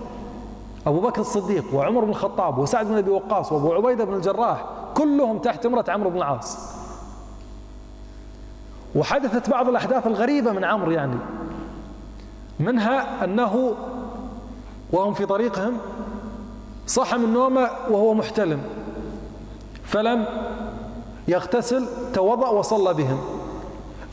أبو 0.88 1.00
بكر 1.00 1.22
الصديق 1.22 1.66
وعمر 1.74 2.04
بن 2.04 2.10
الخطاب 2.10 2.58
وسعد 2.58 2.86
بن 2.86 2.98
أبي 2.98 3.12
وقاص 3.12 3.52
وأبو 3.52 3.74
عبيدة 3.74 4.06
بن 4.06 4.14
الجراح 4.14 4.66
كلهم 4.94 5.38
تحت 5.38 5.66
امرة 5.66 5.86
عمرو 5.88 6.10
بن 6.10 6.18
العاص. 6.18 6.58
وحدثت 8.96 9.50
بعض 9.50 9.68
الأحداث 9.68 10.08
الغريبة 10.08 10.52
من 10.52 10.64
عمرو 10.64 10.92
يعني. 10.92 11.18
منها 12.60 13.24
أنه 13.24 13.74
وهم 14.92 15.14
في 15.14 15.26
طريقهم 15.26 15.78
صح 16.88 17.16
من 17.16 17.34
نومة 17.34 17.70
وهو 17.90 18.14
محتلم 18.14 18.62
فلم 19.84 20.26
يغتسل 21.28 21.86
توضأ 22.14 22.50
وصلى 22.50 22.94
بهم. 22.94 23.20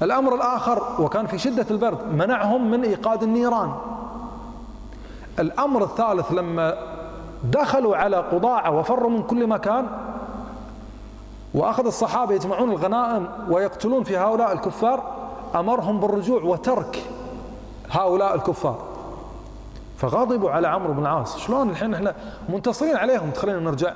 الأمر 0.03 0.35
الآخر 0.35 1.03
وكان 1.03 1.27
في 1.27 1.39
شدة 1.39 1.67
البرد 1.71 1.99
منعهم 2.13 2.71
من 2.71 2.85
إيقاد 2.85 3.23
النيران. 3.23 3.73
الأمر 5.39 5.85
الثالث 5.85 6.33
لما 6.33 6.75
دخلوا 7.45 7.97
على 7.97 8.17
قضاعة 8.17 8.79
وفروا 8.79 9.11
من 9.11 9.23
كل 9.23 9.47
مكان 9.47 9.87
وأخذ 11.55 11.87
الصحابة 11.87 12.35
يجمعون 12.35 12.71
الغنائم 12.71 13.29
ويقتلون 13.51 14.05
في 14.05 14.17
هؤلاء 14.17 14.53
الكفار 14.53 15.03
أمرهم 15.55 16.01
بالرجوع 16.01 16.43
وترك 16.43 17.03
هؤلاء 17.91 18.35
الكفار. 18.35 18.94
فغضبوا 20.05 20.51
على 20.51 20.69
عمرو 20.69 20.93
بن 20.93 21.03
العاص 21.03 21.39
شلون 21.39 21.71
الحين 21.71 21.95
إحنا 21.95 22.15
منتصرين 22.49 22.97
عليهم؟ 22.97 23.31
تخلينا 23.31 23.61
نرجع. 23.61 23.93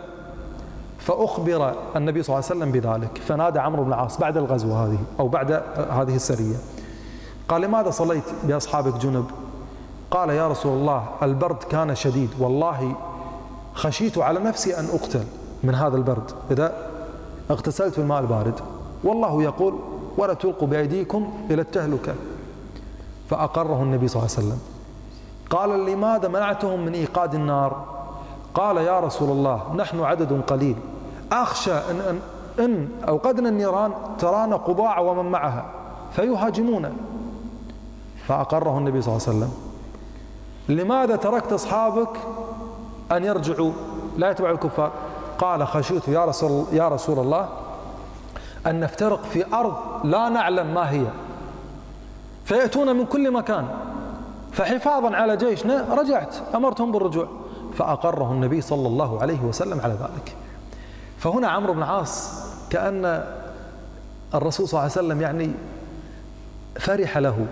فأخبر 0.99 1.75
النبي 1.97 2.23
صلى 2.23 2.37
الله 2.37 2.49
عليه 2.50 2.57
وسلم 2.57 2.73
بذلك. 2.73 3.19
فنادى 3.27 3.59
عمرو 3.59 3.85
بن 3.85 3.88
العاص 3.88 4.21
بعد 4.21 4.37
الغزوة 4.37 4.87
هذه 4.87 4.99
أو 5.21 5.29
بعد 5.29 5.53
هذه 5.91 6.17
السرية. 6.17 6.57
قال 7.49 7.62
لماذا 7.62 7.91
صليت 7.91 8.25
بأصحابك 8.45 8.97
جنب؟ 8.97 9.25
قال 10.11 10.31
يا 10.31 10.49
رسول 10.49 10.73
الله 10.73 11.05
البرد 11.23 11.62
كان 11.62 11.95
شديد. 11.95 12.31
والله 12.38 12.97
خشيت 13.75 14.19
على 14.19 14.41
نفسي 14.41 14.79
أن 14.79 14.85
أقتل 14.85 15.25
من 15.62 15.75
هذا 15.75 15.97
البرد. 15.97 16.31
إذا 16.50 16.73
اغتسلت 17.50 18.00
بالماء 18.00 18.21
البارد. 18.21 18.61
والله 19.05 19.43
يقول 19.43 19.75
ولا 20.17 20.35
تلقوا 20.35 20.69
بأيديكم 20.69 21.33
إلى 21.50 21.62
التهلكة. 21.62 22.15
فأقره 23.31 23.83
النبي 23.83 24.09
صلى 24.09 24.23
الله 24.23 24.35
عليه 24.37 24.47
وسلم. 24.47 24.77
قال 25.50 25.87
لماذا 25.87 26.28
منعتهم 26.28 26.81
من 26.81 26.95
إيقاد 26.95 27.35
النار؟ 27.35 27.85
قال 28.55 28.76
يا 28.76 29.00
رسول 29.00 29.31
الله 29.31 29.75
نحن 29.76 30.00
عدد 30.00 30.43
قليل. 30.47 30.76
أخشى 31.33 31.73
إن, 31.73 32.00
إن, 32.00 32.21
إن 32.64 32.88
أوقدنا 33.09 33.49
النيران 33.49 33.93
ترانا 34.19 34.57
قضاع 34.57 34.99
ومن 34.99 35.31
معها 35.31 35.64
فيهاجمون. 36.12 36.97
فأقره 38.26 38.78
النبي 38.78 39.02
صلى 39.02 39.17
الله 39.17 39.28
عليه 39.28 39.38
وسلم. 39.38 39.52
لماذا 40.69 41.17
تركت 41.17 41.52
أصحابك 41.52 42.19
أن 43.12 43.25
يرجعوا؟ 43.25 43.73
لا 44.17 44.31
يتبعوا 44.31 44.55
الكفار. 44.55 44.90
قال 45.38 45.67
خشيت 45.67 46.09
يا 46.09 46.25
رسول, 46.25 46.64
يا 46.73 46.88
رسول 46.88 47.19
الله 47.19 47.49
أن 48.67 48.81
نفترق 48.81 49.23
في 49.23 49.55
أرض 49.55 49.75
لا 50.05 50.28
نعلم 50.28 50.75
ما 50.75 50.90
هي 50.90 51.05
فيأتون 52.45 52.97
من 52.97 53.05
كل 53.05 53.31
مكان. 53.31 53.69
فحفاظا 54.52 55.17
على 55.17 55.37
جيشنا 55.37 55.95
رجعت. 55.95 56.37
أمرتهم 56.55 56.93
بالرجوع. 56.93 57.28
فأقره 57.75 58.33
النبي 58.33 58.61
صلى 58.61 58.87
الله 58.88 59.21
عليه 59.23 59.40
وسلم 59.40 59.81
على 59.81 59.93
ذلك. 59.93 60.37
فهنا 61.19 61.49
عمرو 61.49 61.73
بن 61.73 61.78
العاص 61.78 62.45
كأن 62.71 63.25
الرسول 64.35 64.69
صلى 64.69 64.81
الله 64.81 64.93
عليه 64.93 65.07
وسلم 65.07 65.21
يعني 65.21 65.50
فرح 66.81 67.19
له. 67.19 67.47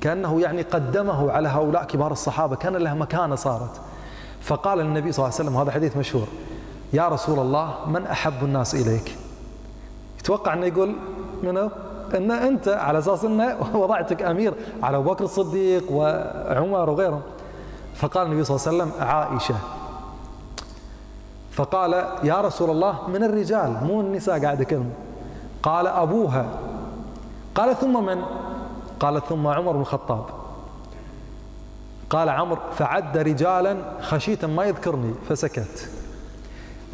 كأنه 0.00 0.40
يعني 0.40 0.62
قدمه 0.62 1.32
على 1.32 1.48
هؤلاء 1.48 1.84
كبار 1.84 2.12
الصحابة. 2.12 2.56
كان 2.56 2.76
له 2.76 2.94
مكانة 2.94 3.34
صارت. 3.34 3.80
فقال 4.40 4.80
النبي 4.80 5.12
صلى 5.12 5.24
الله 5.24 5.34
عليه 5.38 5.48
وسلم 5.48 5.56
هذا 5.56 5.70
حديث 5.70 5.96
مشهور. 5.96 6.26
يا 6.92 7.08
رسول 7.08 7.38
الله 7.38 7.74
من 7.86 8.06
أحب 8.06 8.44
الناس 8.44 8.74
إليك؟ 8.74 9.16
يتوقع 10.18 10.52
أنه 10.52 10.66
يقول 10.66 10.96
منه 11.42 11.70
أن 12.14 12.30
أنت 12.30 12.68
على 12.68 12.98
أساس 12.98 13.24
أنه 13.24 13.56
وضعتك 13.82 14.22
أمير 14.22 14.54
على 14.82 14.96
أبو 14.96 15.10
بكر 15.10 15.24
الصديق 15.24 15.92
وعمر 15.92 16.90
وغيرهم. 16.90 17.22
فقال 17.94 18.26
النبي 18.26 18.44
صلى 18.44 18.56
الله 18.56 18.68
عليه 18.68 18.92
وسلم 18.92 19.08
عائشة. 19.08 19.54
فقال 21.52 21.92
يا 22.24 22.40
رسول 22.40 22.70
الله 22.70 23.08
من 23.08 23.24
الرجال 23.24 23.84
مو 23.84 24.00
النساء 24.00 24.42
قاعد 24.42 24.60
يكلم 24.60 24.90
قال 25.62 25.86
أبوها. 25.86 26.46
قال 27.54 27.76
ثم 27.76 28.04
من؟ 28.04 28.22
قال 29.00 29.26
ثم 29.26 29.46
عمر 29.46 29.72
بن 29.72 29.80
الخطاب. 29.80 30.24
قال 32.10 32.28
عمرو 32.28 32.58
فعد 32.74 33.18
رجالا 33.18 33.76
خشيت 34.00 34.44
ما 34.44 34.64
يذكرني 34.64 35.14
فسكت. 35.28 35.90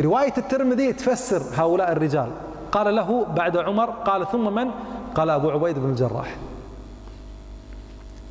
رواية 0.00 0.34
الترمذي 0.38 0.92
تفسر 0.92 1.42
هؤلاء 1.54 1.92
الرجال. 1.92 2.30
قال 2.72 2.96
له 2.96 3.26
بعد 3.36 3.56
عمر 3.56 3.90
قال 3.90 4.26
ثم 4.32 4.54
من؟ 4.54 4.70
قال 5.14 5.30
أبو 5.30 5.50
عبيد 5.50 5.78
بن 5.78 5.90
الجراح. 5.90 6.36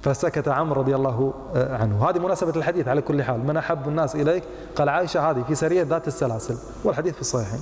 فسكت 0.01 0.47
عمرو 0.47 0.81
رضي 0.81 0.95
الله 0.95 1.33
آه، 1.55 1.77
عنه. 1.77 2.09
هذه 2.09 2.19
مناسبة 2.19 2.55
الحديث 2.55 2.87
على 2.87 3.01
كل 3.01 3.23
حال. 3.23 3.47
من 3.47 3.57
أحب 3.57 3.87
الناس 3.87 4.15
إليك 4.15 4.43
قال 4.75 4.89
عائشة 4.89 5.29
هذه 5.29 5.43
في 5.47 5.55
سرية 5.55 5.83
ذات 5.83 6.07
السلاسل. 6.07 6.57
والحديث 6.83 7.13
في 7.15 7.21
الصحيحين. 7.21 7.59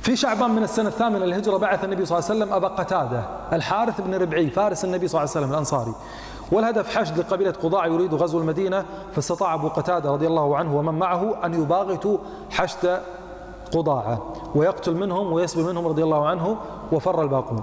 في 0.00 0.16
شعبان 0.16 0.50
من 0.50 0.62
السنة 0.62 0.88
الثامنة 0.88 1.24
للهجرة 1.24 1.56
بعث 1.56 1.84
النبي 1.84 2.06
صلى 2.06 2.18
الله 2.18 2.30
عليه 2.30 2.40
وسلم 2.40 2.54
أبا 2.54 2.68
قتادة 2.68 3.24
الحارث 3.52 4.00
بن 4.00 4.14
ربعي 4.14 4.50
فارس 4.50 4.84
النبي 4.84 5.08
صلى 5.08 5.20
الله 5.20 5.30
عليه 5.30 5.40
وسلم 5.40 5.52
الأنصاري. 5.52 5.94
والهدف 6.52 6.96
حشد 6.96 7.18
لقبيلة 7.18 7.50
قضاع 7.50 7.86
يريد 7.86 8.14
غزو 8.14 8.40
المدينة 8.40 8.84
فاستطاع 9.14 9.54
أبو 9.54 9.68
قتادة 9.68 10.10
رضي 10.10 10.26
الله 10.26 10.56
عنه 10.56 10.76
ومن 10.76 10.94
معه 10.98 11.46
أن 11.46 11.62
يباغتوا 11.62 12.18
حشد 12.50 13.00
قضاعة 13.74 14.22
ويقتل 14.54 14.94
منهم 14.94 15.32
ويسبي 15.32 15.62
منهم 15.62 15.86
رضي 15.86 16.04
الله 16.04 16.26
عنه 16.26 16.56
وفر 16.92 17.22
الباقون. 17.22 17.62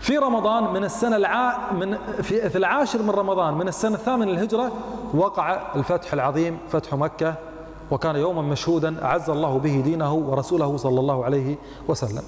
في 0.00 0.18
رمضان 0.18 0.72
من 0.72 0.84
السنة 0.84 1.16
الع... 1.16 1.72
من 1.72 1.98
في, 2.22 2.50
في 2.50 2.58
العاشر 2.58 3.02
من 3.02 3.10
رمضان 3.10 3.54
من 3.54 3.68
السنة 3.68 3.94
الثامنة 3.94 4.32
للهجرة 4.32 4.72
وقع 5.14 5.74
الفتح 5.76 6.12
العظيم 6.12 6.58
فتح 6.68 6.94
مكة 6.94 7.34
وكان 7.90 8.16
يوما 8.16 8.42
مشهودا 8.42 9.04
أعز 9.04 9.30
الله 9.30 9.58
به 9.58 9.80
دينه 9.84 10.14
ورسوله 10.14 10.76
صلى 10.76 11.00
الله 11.00 11.24
عليه 11.24 11.56
وسلم. 11.88 12.22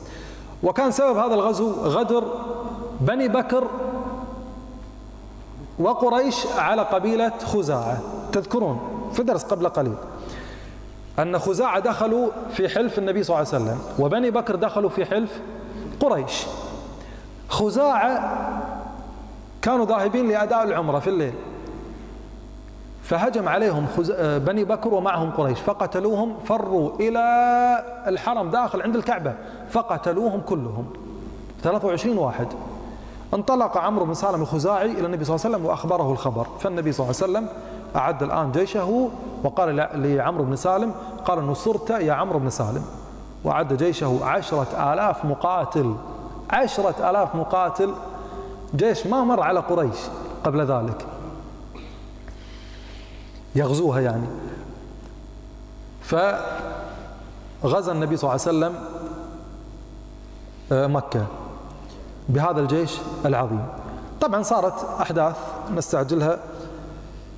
وكان 0.62 0.90
سبب 0.90 1.16
هذا 1.16 1.34
الغزو 1.34 1.72
غدر 1.72 2.24
بني 3.00 3.28
بكر 3.28 3.64
وقريش 5.78 6.46
على 6.46 6.82
قبيلة 6.82 7.32
خزاعة. 7.44 8.00
تذكرون 8.32 8.80
في 9.12 9.22
درس 9.22 9.44
قبل 9.44 9.68
قليل. 9.68 9.96
أن 11.22 11.38
خزاعة 11.38 11.78
دخلوا 11.78 12.28
في 12.50 12.68
حلف 12.68 12.98
النبي 12.98 13.22
صلى 13.22 13.36
الله 13.36 13.48
عليه 13.54 13.64
وسلم 13.64 13.78
وبني 13.98 14.30
بكر 14.30 14.56
دخلوا 14.56 14.90
في 14.90 15.04
حلف 15.04 15.40
قريش. 16.00 16.46
خزاعة 17.48 18.38
كانوا 19.62 19.86
ذاهبين 19.86 20.28
لأداء 20.28 20.62
العمرة 20.62 20.98
في 20.98 21.10
الليل. 21.10 21.34
فهجم 23.02 23.48
عليهم 23.48 23.86
بني 24.20 24.64
بكر 24.64 24.94
ومعهم 24.94 25.30
قريش. 25.30 25.60
فقتلوهم 25.60 26.38
فروا 26.44 26.90
إلى 27.00 27.20
الحرم 28.06 28.50
داخل 28.50 28.82
عند 28.82 28.96
الكعبة. 28.96 29.34
فقتلوهم 29.70 30.40
كلهم. 30.40 30.86
23 31.62 32.18
واحد. 32.18 32.46
انطلق 33.34 33.76
عمرو 33.76 34.04
بن 34.04 34.14
سالم 34.14 34.42
الخزاعي 34.42 34.90
إلى 34.90 35.06
النبي 35.06 35.24
صلى 35.24 35.34
الله 35.34 35.46
عليه 35.46 35.56
وسلم 35.56 35.66
وأخبره 35.66 36.12
الخبر. 36.12 36.46
فالنبي 36.60 36.92
صلى 36.92 37.04
الله 37.04 37.22
عليه 37.22 37.32
وسلم 37.32 37.48
أعد 37.96 38.22
الآن 38.22 38.52
جيشه 38.52 39.10
وقال 39.42 39.76
لعمرو 39.94 40.44
بن 40.44 40.56
سالم 40.56 40.94
قال 41.24 41.46
نصرت 41.46 41.90
يا 41.90 42.12
عمرو 42.12 42.38
بن 42.38 42.50
سالم. 42.50 42.84
وأعد 43.44 43.72
جيشه 43.74 44.24
عشرة 44.24 44.92
آلاف 44.92 45.24
مقاتل 45.24 45.94
عشرة 46.50 47.10
آلاف 47.10 47.34
مقاتل. 47.34 47.94
جيش 48.74 49.06
ما 49.06 49.24
مر 49.24 49.42
على 49.42 49.60
قريش 49.60 49.98
قبل 50.44 50.60
ذلك. 50.60 51.06
يغزوها 53.54 54.00
يعني. 54.00 54.26
فغزا 56.02 57.92
النبي 57.92 58.16
صلى 58.16 58.30
الله 58.30 58.40
عليه 58.46 58.58
وسلم 58.58 58.74
آه، 60.72 60.86
مكة 60.86 61.26
بهذا 62.28 62.60
الجيش 62.60 62.98
العظيم. 63.24 63.66
طبعا 64.20 64.42
صارت 64.42 64.86
أحداث 65.00 65.36
نستعجلها 65.74 66.38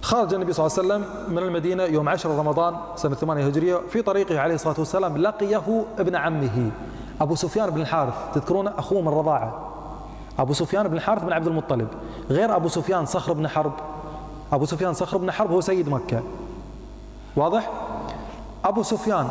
خرج 0.03 0.35
النبي 0.35 0.53
صلى 0.53 0.67
الله 0.67 0.79
عليه 0.79 0.89
وسلم 0.89 1.35
من 1.35 1.43
المدينة 1.43 1.83
يوم 1.83 2.09
10 2.09 2.39
رمضان 2.39 2.75
سنة 2.97 3.15
8 3.15 3.47
هجرية 3.47 3.77
في 3.77 4.03
طريقه 4.03 4.41
عليه 4.41 4.55
الصلاة 4.55 4.75
والسلام 4.79 5.17
لقيه 5.17 5.85
ابن 5.99 6.17
عمه. 6.17 6.71
أبو 7.21 7.35
سفيان 7.35 7.71
بن 7.71 7.81
الحارث 7.81 8.15
تذكرون 8.35 8.69
أخوه 8.69 9.01
من 9.01 9.09
الرضاعة 9.09 9.69
أبو 10.39 10.53
سفيان 10.53 10.89
بن 10.89 10.97
الحارث 10.97 11.25
بن 11.25 11.33
عبد 11.33 11.47
المطلب. 11.47 11.89
غير 12.31 12.57
أبو 12.57 12.69
سفيان 12.69 13.07
صخر 13.07 13.33
بن 13.33 13.49
حرب. 13.49 13.73
أبو 14.53 14.65
سفيان 14.65 14.95
صخر 14.95 15.19
بن 15.19 15.31
حرب 15.31 15.51
هو 15.51 15.61
سيد 15.61 15.89
مكة. 15.89 16.23
واضح؟ 17.37 17.71
أبو 18.65 18.83
سفيان 18.83 19.31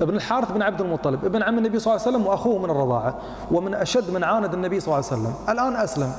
ابن 0.00 0.14
الحارث 0.14 0.52
بن 0.52 0.62
عبد 0.62 0.80
المطلب 0.80 1.24
ابن 1.24 1.42
عم 1.42 1.58
النبي 1.58 1.78
صلى 1.78 1.94
الله 1.94 2.06
عليه 2.06 2.16
وسلم 2.16 2.26
وأخوه 2.26 2.58
من 2.58 2.70
الرضاعة 2.70 3.18
ومن 3.50 3.74
أشد 3.74 4.10
من 4.10 4.24
عاند 4.24 4.54
النبي 4.54 4.80
صلى 4.80 4.94
الله 4.94 5.06
عليه 5.10 5.22
وسلم. 5.22 5.34
الآن 5.48 5.76
أسلم. 5.76 6.12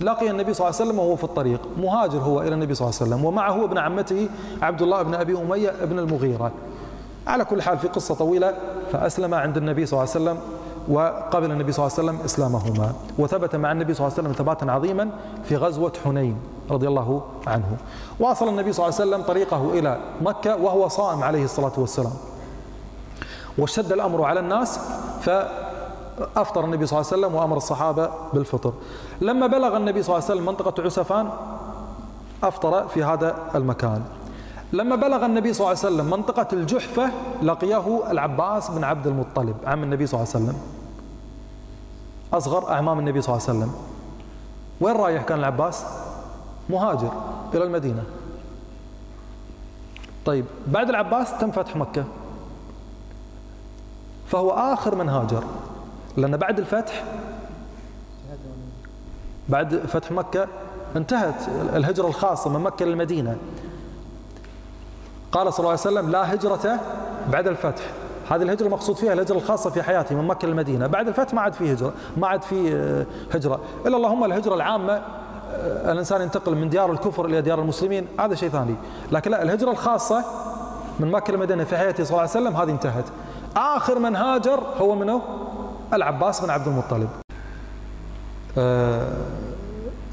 لقي 0.00 0.30
النبي 0.30 0.54
صلى 0.54 0.68
الله 0.68 0.80
عليه 0.80 0.90
وسلم 0.90 0.98
وهو 0.98 1.16
في 1.16 1.24
الطريق 1.24 1.60
مهاجر 1.78 2.18
هو 2.18 2.40
إلى 2.40 2.54
النبي 2.54 2.74
صلى 2.74 2.88
الله 2.88 2.98
عليه 3.00 3.10
وسلم 3.10 3.24
ومعه 3.24 3.64
ابن 3.64 3.78
عمته 3.78 4.28
عبد 4.62 4.82
الله 4.82 5.02
بن 5.02 5.14
أبي 5.14 5.38
أمية 5.38 5.74
ابن 5.82 5.98
المغيرة. 5.98 6.52
على 7.26 7.44
كل 7.44 7.62
حال 7.62 7.78
في 7.78 7.88
قصة 7.88 8.14
طويلة 8.14 8.54
فأسلم 8.92 9.34
عند 9.34 9.56
النبي 9.56 9.86
صلى 9.86 10.02
الله 10.02 10.10
عليه 10.14 10.24
وسلم 10.24 10.38
وقبل 10.88 11.50
النبي 11.50 11.72
صلى 11.72 11.86
الله 11.86 11.98
عليه 11.98 12.08
وسلم 12.08 12.24
إسلامهما 12.24 12.92
وثبت 13.18 13.56
مع 13.56 13.72
النبي 13.72 13.94
صلى 13.94 14.06
الله 14.06 14.18
عليه 14.18 14.28
وسلم 14.28 14.44
ثباتا 14.44 14.64
عظيما 14.64 15.10
في 15.44 15.56
غزوة 15.56 15.92
حنين 16.04 16.36
رضي 16.70 16.88
الله 16.88 17.22
عنه. 17.46 17.76
واصل 18.20 18.48
النبي 18.48 18.72
صلى 18.72 18.86
الله 18.86 19.00
عليه 19.00 19.10
وسلم 19.10 19.22
طريقه 19.22 19.78
إلى 19.78 19.98
مكة 20.20 20.56
وهو 20.56 20.88
صائم 20.88 21.22
عليه 21.22 21.44
الصلاة 21.44 21.72
والسلام. 21.78 22.12
واشتد 23.58 23.92
الأمر 23.92 24.24
على 24.24 24.40
الناس 24.40 24.80
فأفطر 26.18 26.64
النبي 26.64 26.86
صلى 26.86 27.00
الله 27.00 27.10
عليه 27.12 27.20
وسلم 27.26 27.34
وأمر 27.34 27.56
الصحابة 27.56 28.10
بالفطر. 28.32 28.72
لما 29.20 29.46
بلغ 29.46 29.76
النبي 29.76 30.02
صلى 30.02 30.16
الله 30.16 30.24
عليه 30.24 30.34
وسلم 30.34 30.46
منطقة 30.46 30.82
عسفان 30.82 31.30
أفطر 32.42 32.88
في 32.88 33.04
هذا 33.04 33.36
المكان. 33.54 34.02
لما 34.72 34.96
بلغ 34.96 35.24
النبي 35.26 35.52
صلى 35.52 35.66
الله 35.66 35.78
عليه 35.84 35.94
وسلم 35.94 36.10
منطقة 36.10 36.46
الجحفة 36.52 37.10
لقيه 37.42 38.10
العباس 38.10 38.70
بن 38.70 38.84
عبد 38.84 39.06
المطلب 39.06 39.56
عم 39.66 39.82
النبي 39.82 40.06
صلى 40.06 40.20
الله 40.20 40.34
عليه 40.34 40.44
وسلم. 40.44 40.60
أصغر 42.32 42.68
أعمام 42.68 42.98
النبي 42.98 43.20
صلى 43.20 43.34
الله 43.34 43.48
عليه 43.48 43.58
وسلم. 43.58 43.74
وين 44.80 44.96
رايح 44.96 45.22
كان 45.22 45.38
العباس؟ 45.38 45.84
مهاجر 46.70 47.12
إلى 47.54 47.64
المدينة. 47.64 48.02
طيب 50.24 50.44
بعد 50.66 50.88
العباس 50.88 51.38
تم 51.38 51.50
فتح 51.50 51.76
مكة. 51.76 52.04
فهو 54.28 54.50
آخر 54.50 54.94
من 54.94 55.08
هاجر. 55.08 55.44
لأن 56.16 56.36
بعد 56.36 56.58
الفتح 56.58 57.04
بعد 59.48 59.76
فتح 59.76 60.12
مكة 60.12 60.48
انتهت 60.96 61.48
الهجرة 61.74 62.06
الخاصة 62.06 62.50
من 62.50 62.60
مكة 62.60 62.84
للمدينة. 62.84 63.36
قال 65.32 65.52
صلى 65.52 65.58
الله 65.58 65.70
عليه 65.70 65.80
وسلم 65.80 66.10
لا 66.10 66.34
هجرة 66.34 66.80
بعد 67.32 67.48
الفتح. 67.48 67.82
هذه 68.30 68.42
الهجرة 68.42 68.68
مقصود 68.68 68.96
فيها 68.96 69.12
الهجرة 69.12 69.36
الخاصة 69.36 69.70
في 69.70 69.82
حياته 69.82 70.14
من 70.14 70.24
مكة 70.28 70.48
للمدينة. 70.48 70.86
بعد 70.86 71.08
الفتح 71.08 71.34
ما 71.34 71.40
عاد 71.40 71.52
في 71.52 71.72
هجرة 71.72 71.92
ما 72.16 72.26
عاد 72.26 72.42
في 72.42 72.74
آه، 72.74 73.06
هجرة. 73.36 73.60
إلا 73.86 73.96
اللهم 73.96 74.24
الهجرة 74.24 74.54
العامة 74.54 74.92
آه، 75.52 75.92
الإنسان 75.92 76.22
ينتقل 76.22 76.54
من 76.54 76.68
ديار 76.68 76.92
الكفر 76.92 77.26
إلى 77.26 77.42
ديار 77.42 77.60
المسلمين 77.60 78.06
هذا 78.20 78.34
شيء 78.34 78.48
ثاني. 78.48 78.74
لكن 79.12 79.30
لا 79.30 79.42
الهجرة 79.42 79.70
الخاصة 79.70 80.24
من 81.00 81.10
مكة 81.10 81.32
للمدينة 81.32 81.64
في 81.64 81.76
حياته 81.76 82.04
صلى 82.04 82.10
الله 82.10 82.20
عليه 82.20 82.30
وسلم 82.30 82.56
هذه 82.56 82.70
انتهت. 82.70 83.04
آخر 83.56 83.98
من 83.98 84.16
هاجر 84.16 84.60
هو 84.80 84.94
منه 84.94 85.22
العباس 85.92 86.40
بن 86.40 86.50
عبد 86.50 86.66
المطلب. 86.66 87.08
آه 88.58 89.12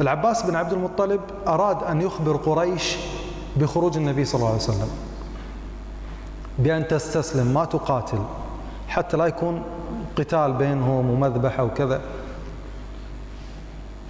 العباس 0.01 0.43
بن 0.43 0.55
عبد 0.55 0.73
المطلب 0.73 1.21
أراد 1.47 1.83
أن 1.83 2.01
يخبر 2.01 2.37
قريش 2.37 2.97
بخروج 3.57 3.97
النبي 3.97 4.25
صلى 4.25 4.39
الله 4.39 4.47
عليه 4.47 4.57
وسلم 4.57 4.89
بأن 6.59 6.87
تستسلم 6.87 7.47
ما 7.53 7.65
تقاتل 7.65 8.19
حتى 8.87 9.17
لا 9.17 9.25
يكون 9.25 9.63
قتال 10.17 10.53
بينهم 10.53 11.09
ومذبحة 11.09 11.63
وكذا 11.63 12.01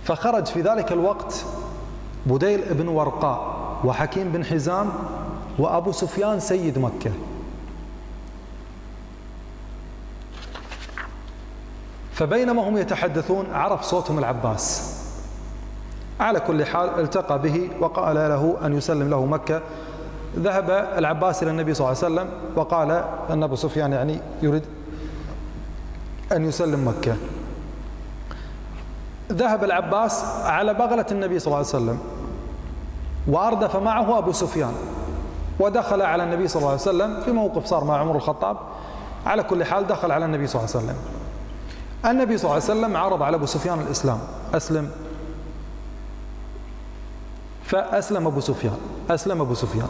فخرج 0.04 0.46
في 0.46 0.62
ذلك 0.62 0.92
الوقت 0.92 1.46
بديل 2.26 2.74
بن 2.74 2.88
ورقاء 2.88 3.56
وحكيم 3.84 4.32
بن 4.32 4.46
حزام 4.46 4.90
وأبو 5.60 5.92
سفيان 5.92 6.40
سيد 6.40 6.80
مكة. 6.80 7.12
فبينما 12.14 12.70
هم 12.70 12.78
يتحدثون 12.78 13.46
عرف 13.54 13.84
صوتهم 13.84 14.20
العباس. 14.20 14.98
على 16.20 16.40
كل 16.40 16.66
حال 16.66 17.00
التقى 17.00 17.40
به 17.42 17.70
وقال 17.80 18.16
له 18.16 18.58
أن 18.66 18.78
يسلم 18.78 19.10
له 19.10 19.26
مكة. 19.26 19.62
ذهب 20.40 20.70
العباس 20.98 21.44
إلى 21.44 21.52
النبي 21.52 21.74
صلى 21.74 21.88
الله 21.88 22.04
عليه 22.04 22.14
وسلم 22.14 22.30
وقال 22.56 23.04
أن 23.30 23.44
أبو 23.44 23.56
سفيان 23.56 23.94
يعني 23.94 24.22
يريد 24.42 24.64
أن 26.32 26.46
يسلم 26.46 26.88
مكة. 26.88 27.16
ذهب 29.32 29.64
العباس 29.64 30.24
على 30.44 30.74
بغلة 30.74 31.06
النبي 31.12 31.40
صلى 31.40 31.48
الله 31.48 31.58
عليه 31.58 31.68
وسلم 31.68 32.00
وأردف 33.28 33.76
معه 33.76 34.18
أبو 34.18 34.32
سفيان 34.32 34.74
ودخل 35.60 36.02
على 36.02 36.24
النبي 36.24 36.48
صلى 36.48 36.60
الله 36.60 36.72
عليه 36.72 36.82
وسلم 36.82 37.22
في 37.22 37.32
موقف 37.32 37.66
صار 37.66 37.84
مع 37.84 37.98
عمر 37.98 38.16
الخطاب. 38.16 38.58
على 39.26 39.44
كل 39.44 39.64
حال 39.64 39.88
دخل 39.88 40.12
على 40.12 40.26
النبي 40.26 40.48
صلى 40.48 40.62
الله 40.62 40.76
عليه 40.76 40.86
وسلم. 40.86 40.98
النبي 42.06 42.38
صلى 42.38 42.44
الله 42.44 42.54
عليه 42.54 42.64
وسلم 42.64 42.98
عرض 42.98 43.24
على 43.24 43.36
أبو 43.36 43.46
سفيان 43.46 43.80
الإسلام. 43.80 44.20
أسلم. 44.54 44.92
فأسلم 47.64 48.28
أبو 48.28 48.40
سفيان. 48.40 48.78
أسلم 49.10 49.42
أبو 49.42 49.54
سفيان. 49.54 49.90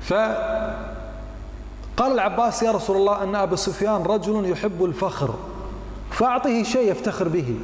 فقال 0.00 2.12
العباس 2.12 2.62
يا 2.62 2.72
رسول 2.72 2.96
الله 2.96 3.22
أن 3.22 3.34
أبو 3.34 3.56
سفيان 3.56 4.02
رجل 4.02 4.50
يحب 4.50 4.84
الفخر 4.84 5.34
فأعطه 6.10 6.62
شيء 6.62 6.90
يفتخر 6.90 7.28
به. 7.28 7.60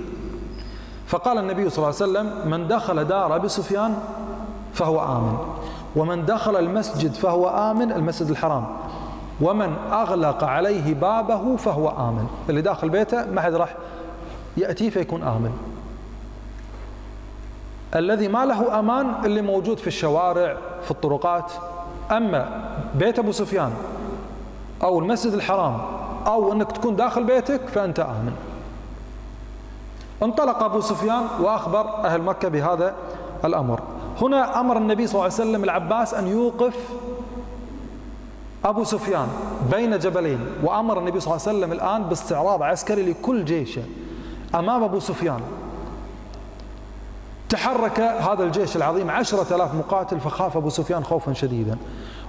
فقال 1.07 1.39
النبي 1.39 1.71
صلى 1.71 1.77
الله 1.77 1.87
عليه 1.87 1.97
وسلم 1.97 2.51
من 2.51 2.69
دخل 2.69 3.05
دار 3.05 3.37
أبي 3.37 3.49
سفيان 3.49 3.99
فهو 4.75 5.05
آمن 5.05 5.39
ومن 5.97 6.27
دخل 6.27 6.57
المسجد 6.57 7.15
فهو 7.15 7.49
آمن 7.49 7.93
المسجد 7.93 8.31
الحرام. 8.31 8.67
ومن 9.41 9.77
أغلق 9.93 10.45
عليه 10.45 10.95
بابه 10.95 11.57
فهو 11.57 11.89
آمن. 11.89 12.27
اللي 12.49 12.63
داخل 12.63 12.89
بيته 12.89 13.27
ما 13.27 13.41
حد 13.41 13.55
راح 13.55 13.75
يأتي 14.57 14.91
فيكون 14.91 15.23
آمن. 15.23 15.53
الذي 17.95 18.29
ما 18.29 18.45
له 18.45 18.79
أمان 18.79 19.15
اللي 19.25 19.43
موجود 19.43 19.79
في 19.79 19.87
الشوارع 19.87 20.57
في 20.83 20.91
الطرقات. 20.91 21.53
أما 22.11 22.71
بيت 22.95 23.19
أبو 23.19 23.33
سفيان 23.33 23.73
أو 24.83 24.99
المسجد 24.99 25.33
الحرام 25.33 25.79
أو 26.27 26.53
أنك 26.53 26.73
تكون 26.73 26.97
داخل 26.97 27.25
بيتك 27.25 27.61
فأنت 27.69 28.01
آمن. 28.01 28.33
انطلق 30.23 30.63
أبو 30.63 30.81
سفيان 30.81 31.23
وأخبر 31.41 32.05
أهل 32.05 32.23
مكة 32.23 32.49
بهذا 32.49 32.95
الأمر. 33.45 33.81
هنا 34.23 34.61
أمر 34.61 34.77
النبي 34.77 35.07
صلى 35.07 35.15
الله 35.15 35.25
عليه 35.25 35.35
وسلم 35.35 35.65
العباس 35.65 36.15
أن 36.15 36.27
يوقف 36.27 36.77
أبو 38.65 38.85
سفيان 38.85 39.29
بين 39.73 39.99
جبلين 39.99 40.41
وأمر 40.63 40.99
النبي 40.99 41.21
صلى 41.21 41.35
الله 41.35 41.49
عليه 41.49 41.59
وسلم 41.59 41.73
الآن 41.73 42.03
باستعراض 42.03 42.63
عسكري 42.63 43.11
لكل 43.11 43.45
جيشه. 43.45 43.83
أمام 44.55 44.83
أبو 44.83 45.01
سفيان 45.01 45.41
تحرك 47.49 48.01
هذا 48.01 48.45
الجيش 48.45 48.77
العظيم 48.77 49.11
عشرة 49.11 49.57
آلاف 49.57 49.75
مقاتل 49.75 50.21
فخاف 50.21 50.57
أبو 50.57 50.69
سفيان 50.69 51.05
خوفا 51.05 51.33
شديدا. 51.33 51.79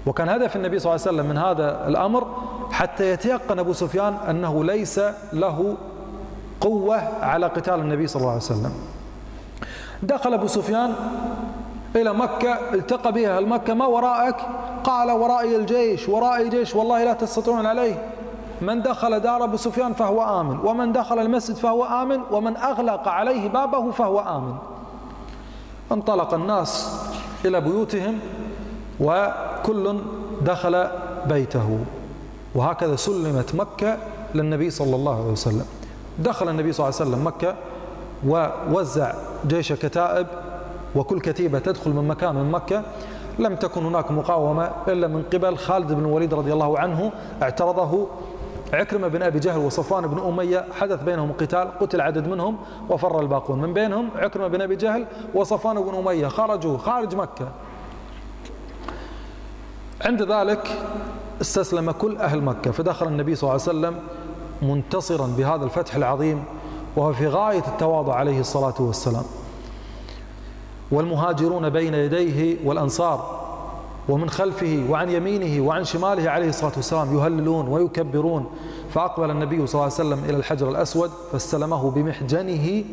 وكان 0.06 0.30
هدف 0.30 0.56
النبي 0.56 0.80
صلى 0.80 0.96
الله 0.96 1.08
عليه 1.08 1.16
وسلم 1.18 1.30
من 1.30 1.38
هذا 1.38 1.88
الأمر 1.88 2.28
حتى 2.72 3.12
يتيقن 3.12 3.60
أبو 3.60 3.74
سفيان 3.74 4.14
أنه 4.14 4.64
ليس 4.64 5.02
له 5.34 5.76
قوة 6.62 6.96
على 7.22 7.48
قتال 7.48 7.80
النبي 7.80 8.08
صلى 8.08 8.20
الله 8.20 8.32
عليه 8.32 8.42
وسلم. 8.42 8.72
دخل 10.04 10.34
أبو 10.34 10.48
سفيان 10.48 10.94
إلى 11.96 12.14
مكة 12.14 12.60
التقى 12.74 13.12
بها. 13.12 13.40
المكة 13.40 13.74
ما 13.74 13.86
وراءك 13.86 14.36
قال 14.84 15.12
ورائي 15.12 15.56
الجيش 15.56 16.10
ورائي 16.10 16.50
جيش 16.50 16.76
والله 16.76 17.04
لا 17.04 17.14
تستطيعون 17.14 17.66
عليه. 17.66 18.10
من 18.62 18.82
دخل 18.82 19.20
دار 19.20 19.44
أبو 19.44 19.58
سفيان 19.58 19.94
فهو 19.94 20.42
آمن 20.42 20.60
ومن 20.64 20.92
دخل 20.92 21.20
المسجد 21.20 21.56
فهو 21.56 21.86
آمن 21.86 22.20
ومن 22.32 22.58
أغلق 22.58 23.08
عليه 23.08 23.50
بابه 23.50 23.92
فهو 23.92 24.20
آمن. 24.20 24.56
انطلق 25.92 26.34
الناس 26.34 27.00
إلى 27.46 27.62
بيوتهم 27.62 28.20
وكل 29.00 29.98
دخل 30.42 30.88
بيته 31.26 31.80
وهكذا 32.56 32.96
سلمت 32.96 33.56
مكة 33.56 33.98
للنبي 34.36 34.70
صلى 34.70 34.96
الله 34.96 35.16
عليه 35.16 35.32
وسلم. 35.32 35.66
دخل 36.20 36.50
النبي 36.50 36.72
صلى 36.74 36.90
الله 36.90 37.00
عليه 37.00 37.10
وسلم 37.12 37.28
مكة 37.28 37.56
ووزع 38.28 39.14
جيش 39.48 39.74
كتائب 39.74 40.28
وكل 40.96 41.20
كتيبة 41.20 41.60
تدخل 41.60 41.92
من 41.92 42.08
مكان 42.08 42.36
من 42.36 42.52
مكة. 42.52 42.84
لم 43.40 43.56
تكن 43.56 43.86
هناك 43.86 44.12
مقاومة 44.12 44.72
إلا 44.88 45.08
من 45.08 45.24
قبل 45.34 45.58
خالد 45.58 45.94
بن 45.94 46.06
الوليد 46.06 46.34
رضي 46.34 46.54
الله 46.54 46.80
عنه 46.80 47.12
اعترضه 47.42 48.08
عكرمة 48.74 49.08
بن 49.08 49.22
أبي 49.22 49.40
جهل 49.40 49.60
وصفوان 49.60 50.08
بن 50.08 50.20
أمية. 50.20 50.66
حدث 50.80 51.04
بينهم 51.04 51.32
قتال 51.32 51.80
قتل 51.80 52.02
عدد 52.02 52.28
منهم 52.28 52.58
وفر 52.90 53.20
الباقون. 53.20 53.62
من 53.62 53.74
بينهم 53.74 54.10
عكرمة 54.16 54.48
بن 54.48 54.62
أبي 54.62 54.76
جهل 54.76 55.06
وصفوان 55.34 55.82
بن 55.82 55.96
أمية. 55.96 56.28
خرجوا 56.28 56.78
خارج 56.78 57.16
مكة. 57.16 57.48
عند 60.06 60.22
ذلك 60.22 60.68
استسلم 61.42 61.92
كل 61.92 62.18
أهل 62.18 62.42
مكة. 62.42 62.72
فدخل 62.72 63.08
النبي 63.08 63.36
صلى 63.36 63.50
الله 63.50 63.62
عليه 63.62 63.80
وسلم 63.80 63.96
منتصرا 64.62 65.28
بهذا 65.38 65.64
الفتح 65.64 65.96
العظيم 65.96 66.44
وهو 66.96 67.14
في 67.14 67.28
غاية 67.28 67.64
التواضع 67.68 68.16
عليه 68.16 68.40
الصلاة 68.40 68.76
والسلام. 68.80 69.24
والمهاجرون 70.92 71.70
بين 71.70 71.94
يديه 71.94 72.58
والأنصار 72.68 73.46
ومن 74.10 74.30
خلفه 74.30 74.86
وعن 74.90 75.10
يمينه 75.10 75.68
وعن 75.68 75.84
شماله 75.84 76.30
عليه 76.30 76.50
الصلاة 76.50 76.72
والسلام 76.76 77.18
يهللون 77.18 77.68
ويكبرون. 77.68 78.46
فأقبل 78.94 79.32
النبي 79.32 79.68
صلى 79.68 79.74
الله 79.74 79.84
عليه 79.84 79.94
وسلم 79.94 80.24
إلى 80.30 80.38
الحجر 80.38 80.70
الأسود 80.70 81.12
فاستلمه 81.32 81.92
بمحجنه. 81.92 82.84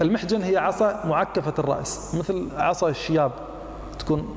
المحجن 0.00 0.42
هي 0.42 0.56
عصا 0.56 1.06
معكفة 1.06 1.54
الرأس 1.58 2.14
مثل 2.14 2.48
عصا 2.56 2.88
الشياب 2.88 3.32
تكون 3.98 4.36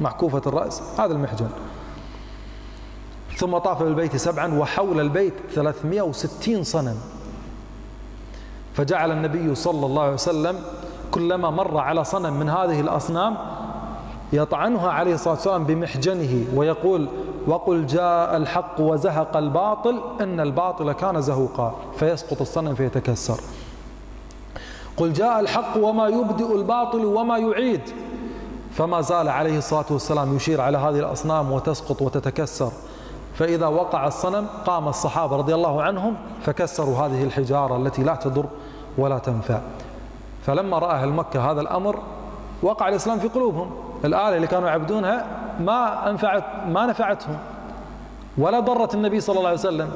معكوفة 0.00 0.42
الرأس 0.46 0.82
هذا 0.98 1.12
المحجن. 1.12 1.48
ثم 3.36 3.58
طاف 3.58 3.82
بالبيت 3.82 4.16
سبعا 4.16 4.58
وحول 4.58 5.00
البيت 5.00 5.34
360 5.54 6.64
صنم. 6.64 6.96
فجعل 8.74 9.12
النبي 9.12 9.54
صلى 9.54 9.86
الله 9.86 10.02
عليه 10.02 10.12
وسلم 10.14 10.58
كلما 11.12 11.50
مر 11.50 11.78
على 11.78 12.04
صنم 12.04 12.32
من 12.32 12.48
هذه 12.48 12.80
الأصنام 12.80 13.36
يطعنها 14.32 14.90
عليه 14.90 15.14
الصلاة 15.14 15.34
والسلام 15.34 15.64
بمحجنه 15.64 16.44
ويقول 16.54 17.08
وقل 17.46 17.86
جاء 17.86 18.36
الحق 18.36 18.80
وزهق 18.80 19.36
الباطل 19.36 20.00
إن 20.20 20.40
الباطل 20.40 20.92
كان 20.92 21.20
زهوقا 21.20 21.74
فيسقط 21.96 22.40
الصنم 22.40 22.74
فيتكسر. 22.74 23.40
قل 24.96 25.12
جاء 25.12 25.40
الحق 25.40 25.76
وما 25.76 26.08
يبدئ 26.08 26.56
الباطل 26.56 27.04
وما 27.04 27.38
يعيد 27.38 27.80
فما 28.72 29.00
زال 29.00 29.28
عليه 29.28 29.58
الصلاة 29.58 29.84
والسلام 29.90 30.36
يشير 30.36 30.60
على 30.60 30.78
هذه 30.78 30.98
الأصنام 30.98 31.52
وتسقط 31.52 32.02
وتتكسر. 32.02 32.72
فإذا 33.34 33.66
وقع 33.66 34.06
الصنم 34.06 34.46
قام 34.66 34.88
الصحابة 34.88 35.36
رضي 35.36 35.54
الله 35.54 35.82
عنهم 35.82 36.14
فكسروا 36.42 36.96
هذه 36.96 37.24
الحجارة 37.24 37.76
التي 37.76 38.02
لا 38.02 38.14
تضر 38.14 38.44
ولا 38.98 39.18
تنفع. 39.18 39.60
فلما 40.42 40.78
رأى 40.78 41.02
أهل 41.02 41.08
مكة 41.08 41.50
هذا 41.50 41.60
الأمر 41.60 41.98
وقع 42.62 42.88
الإسلام 42.88 43.18
في 43.18 43.28
قلوبهم. 43.28 43.70
الآلة 44.04 44.36
اللي 44.36 44.46
كانوا 44.46 44.68
يعبدونها 44.68 45.26
ما 45.60 46.10
أنفعت 46.10 46.44
ما 46.68 46.86
نفعتهم. 46.86 47.38
ولا 48.38 48.60
ضرت 48.60 48.94
النبي 48.94 49.20
صلى 49.20 49.36
الله 49.36 49.48
عليه 49.48 49.58
وسلم. 49.58 49.90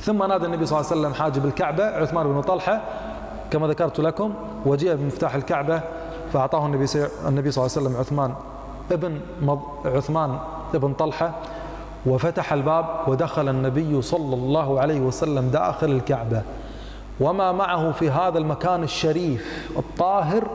ثم 0.00 0.22
نادى 0.22 0.46
النبي 0.46 0.66
صلى 0.66 0.80
الله 0.80 0.90
عليه 0.90 1.00
وسلم 1.00 1.14
حاجب 1.14 1.44
الكعبة 1.46 1.84
عثمان 1.84 2.26
بن 2.26 2.40
طلحة 2.40 2.80
كما 3.50 3.66
ذكرت 3.66 4.00
لكم 4.00 4.34
وجيء 4.66 4.94
بمفتاح 4.94 5.34
الكعبة 5.34 5.80
فأعطاه 6.32 6.66
النبي 6.66 6.86
صلى 6.86 7.06
الله 7.26 7.50
عليه 7.56 7.64
وسلم 7.64 7.96
عثمان 7.96 8.34
ابن 8.92 9.20
عثمان 9.84 10.38
ابن 10.74 10.92
طلحة 10.92 11.32
وفتح 12.06 12.52
الباب 12.52 12.86
ودخل 13.06 13.48
النبي 13.48 14.02
صلى 14.02 14.34
الله 14.34 14.80
عليه 14.80 15.00
وسلم 15.00 15.48
داخل 15.48 15.90
الكعبة. 15.90 16.42
وما 17.20 17.52
معه 17.52 17.92
في 17.92 18.10
هذا 18.10 18.38
المكان 18.38 18.82
الشريف 18.82 19.70
الطاهر 19.76 20.50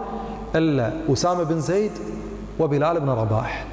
إلا 0.55 0.93
أسامة 1.13 1.43
بن 1.43 1.59
زيد 1.59 1.91
وبلال 2.59 2.99
بن 2.99 3.09
رباح. 3.09 3.65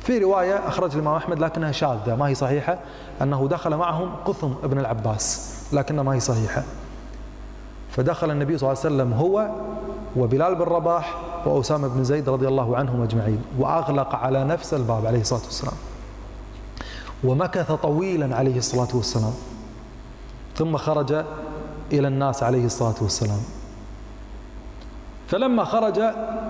في 0.00 0.18
رواية 0.18 0.68
أخرج 0.68 0.94
الإمام 0.94 1.14
أحمد 1.14 1.38
لكنها 1.38 1.72
شاذة 1.72 2.16
ما 2.16 2.28
هي 2.28 2.34
صحيحة؟ 2.34 2.78
أنه 3.22 3.48
دخل 3.48 3.76
معهم 3.76 4.10
قثم 4.24 4.50
ابن 4.64 4.78
العباس 4.78 5.54
لكنها 5.72 6.02
ما 6.02 6.14
هي 6.14 6.20
صحيحة. 6.20 6.62
فدخل 7.90 8.30
النبي 8.30 8.58
صلى 8.58 8.72
الله 8.72 8.80
عليه 8.84 8.94
وسلم 8.94 9.12
هو 9.12 9.50
وبلال 10.16 10.54
بن 10.54 10.62
رباح 10.62 11.16
وأسامة 11.46 11.88
بن 11.88 12.04
زيد 12.04 12.28
رضي 12.28 12.48
الله 12.48 12.76
عنهم 12.76 13.02
أجمعين 13.02 13.42
وأغلق 13.58 14.14
على 14.14 14.44
نفس 14.44 14.74
الباب 14.74 15.06
عليه 15.06 15.20
الصلاة 15.20 15.42
والسلام. 15.44 15.74
ومكث 17.24 17.72
طويلا 17.72 18.36
عليه 18.36 18.58
الصلاة 18.58 18.96
والسلام. 18.96 19.34
ثم 20.56 20.76
خرج 20.76 21.24
إلى 21.92 22.08
الناس 22.08 22.42
عليه 22.42 22.64
الصلاة 22.64 22.94
والسلام. 23.00 23.40
فلما 25.28 25.64
خرج 25.64 25.98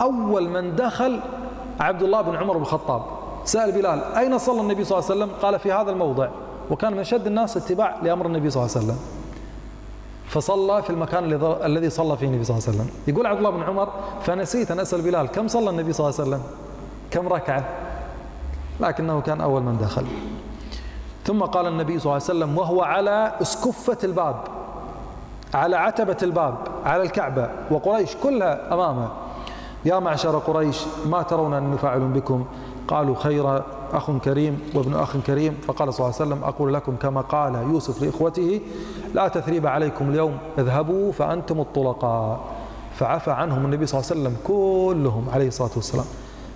أول 0.01 0.49
من 0.49 0.77
دخل 0.77 1.21
عبد 1.81 2.03
الله 2.03 2.23
بن 2.23 2.37
عمر 2.37 2.57
بن 2.57 2.63
الخطاب. 2.63 3.03
سأل 3.45 3.73
بلال 3.73 4.05
أين 4.05 4.39
صلى 4.39 4.61
النبي 4.61 4.85
صلى 4.85 4.99
الله 4.99 5.11
عليه 5.11 5.25
وسلم؟ 5.25 5.37
قال 5.43 5.59
في 5.59 5.73
هذا 5.73 5.91
الموضع. 5.91 6.29
وكان 6.71 6.97
من 6.97 7.05
شد 7.05 7.27
الناس 7.27 7.57
اتباع 7.57 7.97
لأمر 8.03 8.27
النبي 8.27 8.51
صلى 8.51 8.63
الله 8.63 8.77
عليه 8.77 8.87
وسلم. 8.87 8.99
فصلى 10.29 10.83
في 10.83 10.91
المكان 10.91 11.33
الذي 11.43 11.91
صلى 11.91 12.17
فيه 12.17 12.27
النبي 12.27 12.45
صلى 12.45 12.57
الله 12.57 12.69
عليه 12.69 12.79
وسلم. 12.79 12.91
يقول 13.09 13.27
عبد 13.27 13.39
الله 13.39 13.51
بن 13.51 13.63
عمر 13.63 13.89
فنسيت 14.23 14.71
أن 14.71 14.81
أسأل 14.81 15.03
بلال 15.03 15.27
كم 15.27 15.49
صلى 15.49 15.71
النبي 15.71 15.93
صلى 15.93 16.09
الله 16.09 16.21
عليه 16.21 16.31
وسلم؟ 16.31 16.43
كم 17.11 17.29
ركعة؟ 17.29 17.65
لكنه 18.81 19.21
كان 19.21 19.41
أول 19.41 19.63
من 19.63 19.79
دخل. 19.79 20.07
ثم 21.25 21.43
قال 21.43 21.67
النبي 21.67 21.99
صلى 21.99 22.05
الله 22.05 22.13
عليه 22.13 22.25
وسلم 22.25 22.59
وهو 22.59 22.83
على 22.83 23.33
اسكفة 23.43 23.99
الباب. 24.05 24.45
على 25.55 25.77
عتبة 25.77 26.17
الباب 26.23 26.55
على 26.85 27.03
الكعبة 27.03 27.51
وقريش 27.71 28.17
كلها 28.23 28.75
أمامه. 28.75 29.09
يا 29.85 29.99
معشر 29.99 30.39
قريش 30.39 30.85
ما 31.07 31.23
ترون 31.23 31.55
أن 31.55 31.71
نفعل 31.71 32.01
بكم؟ 32.01 32.45
قالوا 32.89 33.15
خير 33.15 33.63
أخ 33.93 34.11
كريم 34.11 34.61
وابن 34.75 34.95
أخ 34.95 35.17
كريم. 35.17 35.55
فقال 35.67 35.95
صلى 35.95 36.07
الله 36.07 36.21
عليه 36.21 36.33
وسلم 36.33 36.45
أقول 36.45 36.75
لكم 36.75 36.97
كما 36.97 37.21
قال 37.21 37.55
يوسف 37.55 38.03
لإخوته 38.03 38.61
لا 39.15 39.29
تثريب 39.29 39.67
عليكم 39.67 40.11
اليوم 40.11 40.39
اذهبوا 40.59 41.13
فأنتم 41.13 41.61
الطلقاء. 41.61 42.41
فعفى 42.95 43.31
عنهم 43.31 43.65
النبي 43.65 43.87
صلى 43.87 44.01
الله 44.01 44.11
عليه 44.11 44.21
وسلم 44.21 44.37
كلهم 44.47 45.27
عليه 45.35 45.49
الصلاة 45.49 45.71
والسلام. 45.77 46.07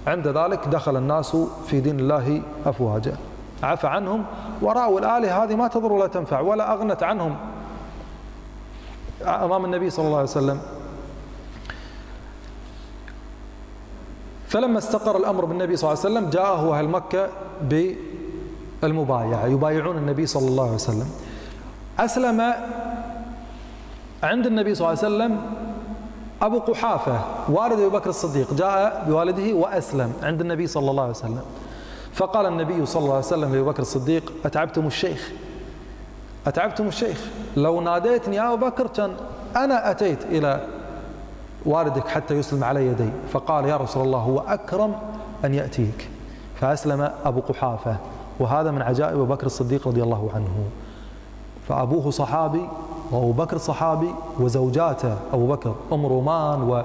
عند 0.07 0.29
ذلك 0.29 0.69
دخل 0.69 0.97
الناس 0.97 1.37
في 1.67 1.81
دين 1.81 2.01
الله 2.01 2.43
أفواجا. 2.67 3.17
عفى 3.63 3.87
عنهم 3.87 4.25
ورأوا 4.63 5.01
الآلهة 5.01 5.45
هذه 5.45 5.57
ما 5.57 5.69
تضر 5.69 5.93
ولا 5.93 6.07
تنفع 6.07 6.41
ولا 6.41 6.73
أغنت 6.73 7.03
عنهم. 7.03 7.37
أمام 9.23 9.65
النبي 9.65 9.91
صلى 9.91 10.07
الله 10.07 10.17
عليه 10.19 10.29
وسلم. 10.29 10.61
فلما 14.49 14.79
استقر 14.79 15.17
الأمر 15.17 15.45
بالنبي 15.45 15.77
صلى 15.77 15.93
الله 15.93 16.05
عليه 16.05 16.15
وسلم 16.15 16.31
جاءه 16.31 16.79
أهل 16.79 16.89
مكة 16.89 17.29
بالمبايعة 18.83 19.47
يبايعون 19.47 19.99
النبي 19.99 20.27
صلى 20.27 20.49
الله 20.49 20.65
عليه 20.65 20.75
وسلم. 20.75 21.11
أسلم 21.99 22.55
عند 24.23 24.47
النبي 24.47 24.75
صلى 24.75 24.89
الله 24.89 24.99
عليه 25.05 25.15
وسلم 25.15 25.43
أبو 26.43 26.59
قحافة 26.59 27.21
والد 27.49 27.81
أبي 27.81 27.89
بكر 27.89 28.11
الصديق 28.11 28.55
جاء 28.55 29.05
بوالده 29.09 29.53
وأسلم 29.55 30.13
عند 30.23 30.41
النبي 30.41 30.67
صلى 30.67 30.91
الله 30.91 31.03
عليه 31.03 31.13
وسلم. 31.13 31.43
فقال 32.13 32.47
النبي 32.47 32.87
صلى 32.87 33.03
الله 33.03 33.15
عليه 33.15 33.27
وسلم 33.27 33.55
لأبي 33.55 33.63
بكر 33.63 33.83
الصديق 33.83 34.33
أتعبتم 34.45 34.87
الشيخ؟ 34.87 35.31
أتعبتم 36.49 36.89
الشيخ؟ 36.89 37.25
لو 37.57 37.81
ناديتني 37.81 38.37
يا 38.37 38.53
أبو 38.53 38.67
بكر 38.67 38.87
كان 38.87 39.11
أنا 39.57 39.91
أتيت 39.91 40.25
إلى 40.25 40.61
والدك 41.67 42.09
حتى 42.09 42.35
يسلم 42.35 42.65
على 42.65 42.87
يدي 42.87 43.09
فقال 43.33 43.65
يا 43.65 43.77
رسول 43.77 44.07
الله 44.07 44.19
هو 44.19 44.39
أكرم 44.39 44.95
أن 45.45 45.55
يأتيك. 45.55 46.09
فأسلم 46.61 47.11
أبو 47.25 47.41
قحافة 47.41 47.97
وهذا 48.41 48.71
من 48.71 48.83
عجائب 48.83 49.21
أبو 49.21 49.25
بكر 49.25 49.47
الصديق 49.47 49.89
رضي 49.89 50.03
الله 50.03 50.31
عنه. 50.35 50.55
فأبوه 51.69 52.11
صحابي 52.11 52.69
وأبو 53.11 53.33
بكر 53.33 53.59
صحابي 53.59 54.11
وزوجاته 54.41 55.17
أبو 55.33 55.47
بكر 55.47 55.75
أم 55.93 56.07
رومان 56.07 56.85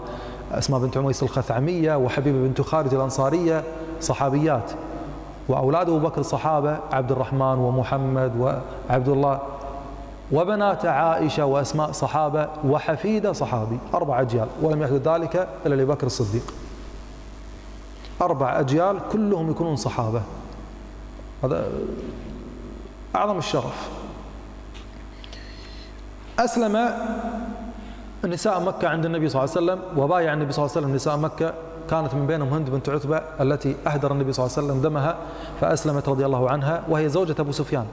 وأسماء 0.51 0.79
بنت 0.79 0.97
عميس 0.97 1.23
الخثعمية 1.23 1.95
وحبيبة 1.95 2.47
بنت 2.47 2.61
خالد 2.61 2.93
الأنصارية 2.93 3.63
صحابيات. 4.01 4.71
وأولاد 5.49 5.89
أبو 5.89 5.99
بكر 5.99 6.21
صحابة 6.21 6.77
عبد 6.91 7.11
الرحمن 7.11 7.57
ومحمد 7.57 8.31
وعبد 8.89 9.09
الله 9.09 9.39
وبنات 10.33 10.85
عائشة 10.85 11.45
وأسماء 11.45 11.91
صحابة 11.91 12.49
وحفيدة 12.65 13.33
صحابي 13.33 13.79
أربع 13.93 14.21
أجيال 14.21 14.47
ولم 14.61 14.81
يحدث 14.81 15.07
ذلك 15.07 15.47
إلا 15.65 15.75
لأبي 15.75 15.85
بكر 15.85 16.07
الصديق. 16.07 16.53
أربع 18.21 18.59
أجيال 18.59 18.99
كلهم 19.11 19.51
يكونون 19.51 19.75
صحابة. 19.75 20.21
هذا 21.43 21.69
أعظم 23.15 23.37
الشرف. 23.37 23.89
أسلم 26.39 26.89
نساء 28.25 28.63
مكة 28.63 28.87
عند 28.87 29.05
النبي 29.05 29.29
صلى 29.29 29.43
الله 29.43 29.55
عليه 29.55 29.65
وسلم 29.65 30.03
وبايع 30.03 30.33
النبي 30.33 30.51
صلى 30.51 30.65
الله 30.65 30.75
عليه 30.75 30.85
وسلم 30.85 30.95
نساء 30.95 31.17
مكة. 31.17 31.53
كانت 31.89 32.13
من 32.13 32.27
بينهم 32.27 32.53
هند 32.53 32.69
بنت 32.69 32.89
عتبة 32.89 33.17
التي 33.17 33.75
أهدر 33.87 34.11
النبي 34.11 34.33
صلى 34.33 34.45
الله 34.45 34.57
عليه 34.57 34.67
وسلم 34.67 34.81
دمها 34.81 35.15
فأسلمت 35.61 36.09
رضي 36.09 36.25
الله 36.25 36.49
عنها 36.49 36.83
وهي 36.89 37.09
زوجة 37.09 37.35
أبو 37.39 37.51
سفيان. 37.51 37.85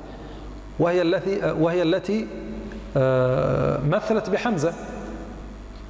وهي 0.81 1.03
التي 1.03 1.53
وهي 1.61 1.83
التي 1.83 2.27
آه، 2.97 3.81
مثلت 3.88 4.31
بحمزة. 4.31 4.73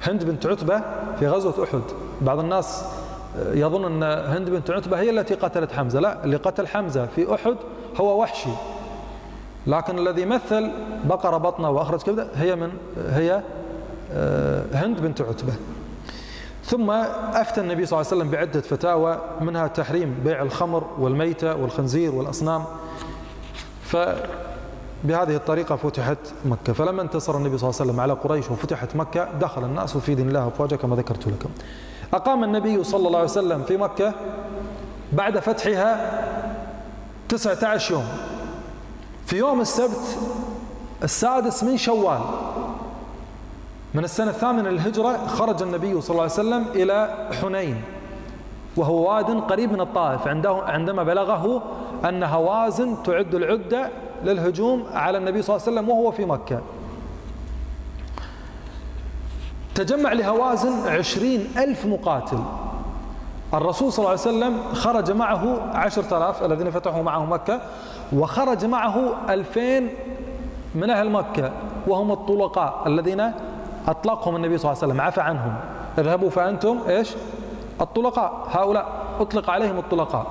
هند 0.03 0.23
بنت 0.23 0.45
عتبة 0.45 0.81
في 1.19 1.27
غزوة 1.27 1.63
أحد. 1.63 1.81
بعض 2.21 2.39
الناس 2.39 2.83
آه، 3.39 3.53
يظن 3.53 3.85
أن 3.85 4.03
هند 4.33 4.49
بنت 4.49 4.71
عتبة 4.71 4.99
هي 4.99 5.09
التي 5.09 5.35
قتلت 5.35 5.71
حمزة. 5.71 5.99
لا 5.99 6.23
اللي 6.23 6.37
قتل 6.37 6.67
حمزة 6.67 7.05
في 7.05 7.35
أحد 7.35 7.55
هو 7.97 8.21
وحشي. 8.21 8.49
لكن 9.67 9.99
الذي 9.99 10.25
مثل 10.25 10.71
بقرة 11.05 11.37
بطنه 11.37 11.69
وأخرج 11.69 12.01
كبده 12.01 12.27
هي 12.35 12.55
من 12.55 12.71
هي 13.09 13.41
آه، 14.13 14.63
هند 14.73 14.99
بنت 15.01 15.21
عتبة. 15.21 15.53
ثم 16.65 16.91
أفتى 17.33 17.61
النبي 17.61 17.85
صلى 17.85 17.99
الله 18.01 18.11
عليه 18.11 18.21
وسلم 18.21 18.31
بعدة 18.31 18.61
فتاوى 18.61 19.21
منها 19.41 19.67
تحريم 19.67 20.15
بيع 20.25 20.41
الخمر 20.41 20.83
والميتة 20.99 21.55
والخنزير 21.55 22.15
والأصنام. 22.15 22.63
ف 23.83 23.97
بهذه 25.03 25.35
الطريقة 25.35 25.75
فتحت 25.75 26.17
مكة. 26.45 26.73
فلما 26.73 27.01
انتصر 27.01 27.37
النبي 27.37 27.57
صلى 27.57 27.69
الله 27.69 27.81
عليه 27.81 27.91
وسلم 27.91 27.99
على 27.99 28.13
قريش 28.13 28.51
وفتحت 28.51 28.95
مكة 28.95 29.27
دخل 29.39 29.63
الناس 29.63 29.97
في 29.97 30.15
دين 30.15 30.27
الله 30.27 30.47
أفواجا 30.47 30.75
كما 30.75 30.95
ذكرت 30.95 31.27
لكم. 31.27 31.49
أقام 32.13 32.43
النبي 32.43 32.83
صلى 32.83 33.07
الله 33.07 33.19
عليه 33.19 33.29
وسلم 33.29 33.63
في 33.63 33.77
مكة 33.77 34.13
بعد 35.13 35.39
فتحها 35.39 36.21
19 37.29 37.91
يوم. 37.91 38.07
في 39.25 39.37
يوم 39.37 39.61
السبت 39.61 40.17
السادس 41.03 41.63
من 41.63 41.77
شوال 41.77 42.21
من 43.93 44.03
السنة 44.03 44.29
الثامنة 44.29 44.69
للهجرة 44.69 45.27
خرج 45.27 45.61
النبي 45.61 46.01
صلى 46.01 46.09
الله 46.09 46.21
عليه 46.21 46.33
وسلم 46.33 46.65
إلى 46.75 47.27
حنين 47.41 47.81
وهو 48.77 49.09
واد 49.09 49.25
قريب 49.25 49.71
من 49.73 49.81
الطائف. 49.81 50.27
عنده 50.27 50.61
عندما 50.65 51.03
بلغه 51.03 51.61
أن 52.05 52.23
هوازن 52.23 53.03
تعد 53.03 53.35
العدة 53.35 53.89
للهجوم 54.23 54.83
على 54.93 55.17
النبي 55.17 55.41
صلى 55.41 55.55
الله 55.55 55.67
عليه 55.67 55.77
وسلم 55.77 55.89
وهو 55.89 56.11
في 56.11 56.25
مكة. 56.25 56.61
تجمع 59.75 60.13
لهوازن 60.13 60.87
عشرين 60.87 61.47
ألف 61.57 61.85
مقاتل. 61.85 62.39
الرسول 63.53 63.91
صلى 63.91 63.99
الله 63.99 64.09
عليه 64.09 64.21
وسلم 64.21 64.73
خرج 64.73 65.11
معه 65.11 65.61
عشرة 65.73 66.17
آلاف 66.17 66.43
الذين 66.43 66.71
فتحوا 66.71 67.03
معه 67.03 67.25
مكة 67.25 67.61
وخرج 68.13 68.65
معه 68.65 69.13
ألفين 69.29 69.89
من 70.75 70.89
أهل 70.89 71.09
مكة 71.09 71.51
وهم 71.87 72.11
الطلقاء 72.11 72.83
الذين 72.87 73.31
أطلقهم 73.87 74.35
النبي 74.35 74.57
صلى 74.57 74.71
الله 74.71 74.83
عليه 74.83 74.93
وسلم. 74.93 75.01
عفى 75.01 75.21
عنهم. 75.21 75.55
اذهبوا 75.97 76.29
فأنتم 76.29 76.79
إيش؟ 76.87 77.15
الطلقاء. 77.81 78.47
هؤلاء 78.51 78.85
أطلق 79.19 79.49
عليهم 79.49 79.77
الطلقاء. 79.77 80.27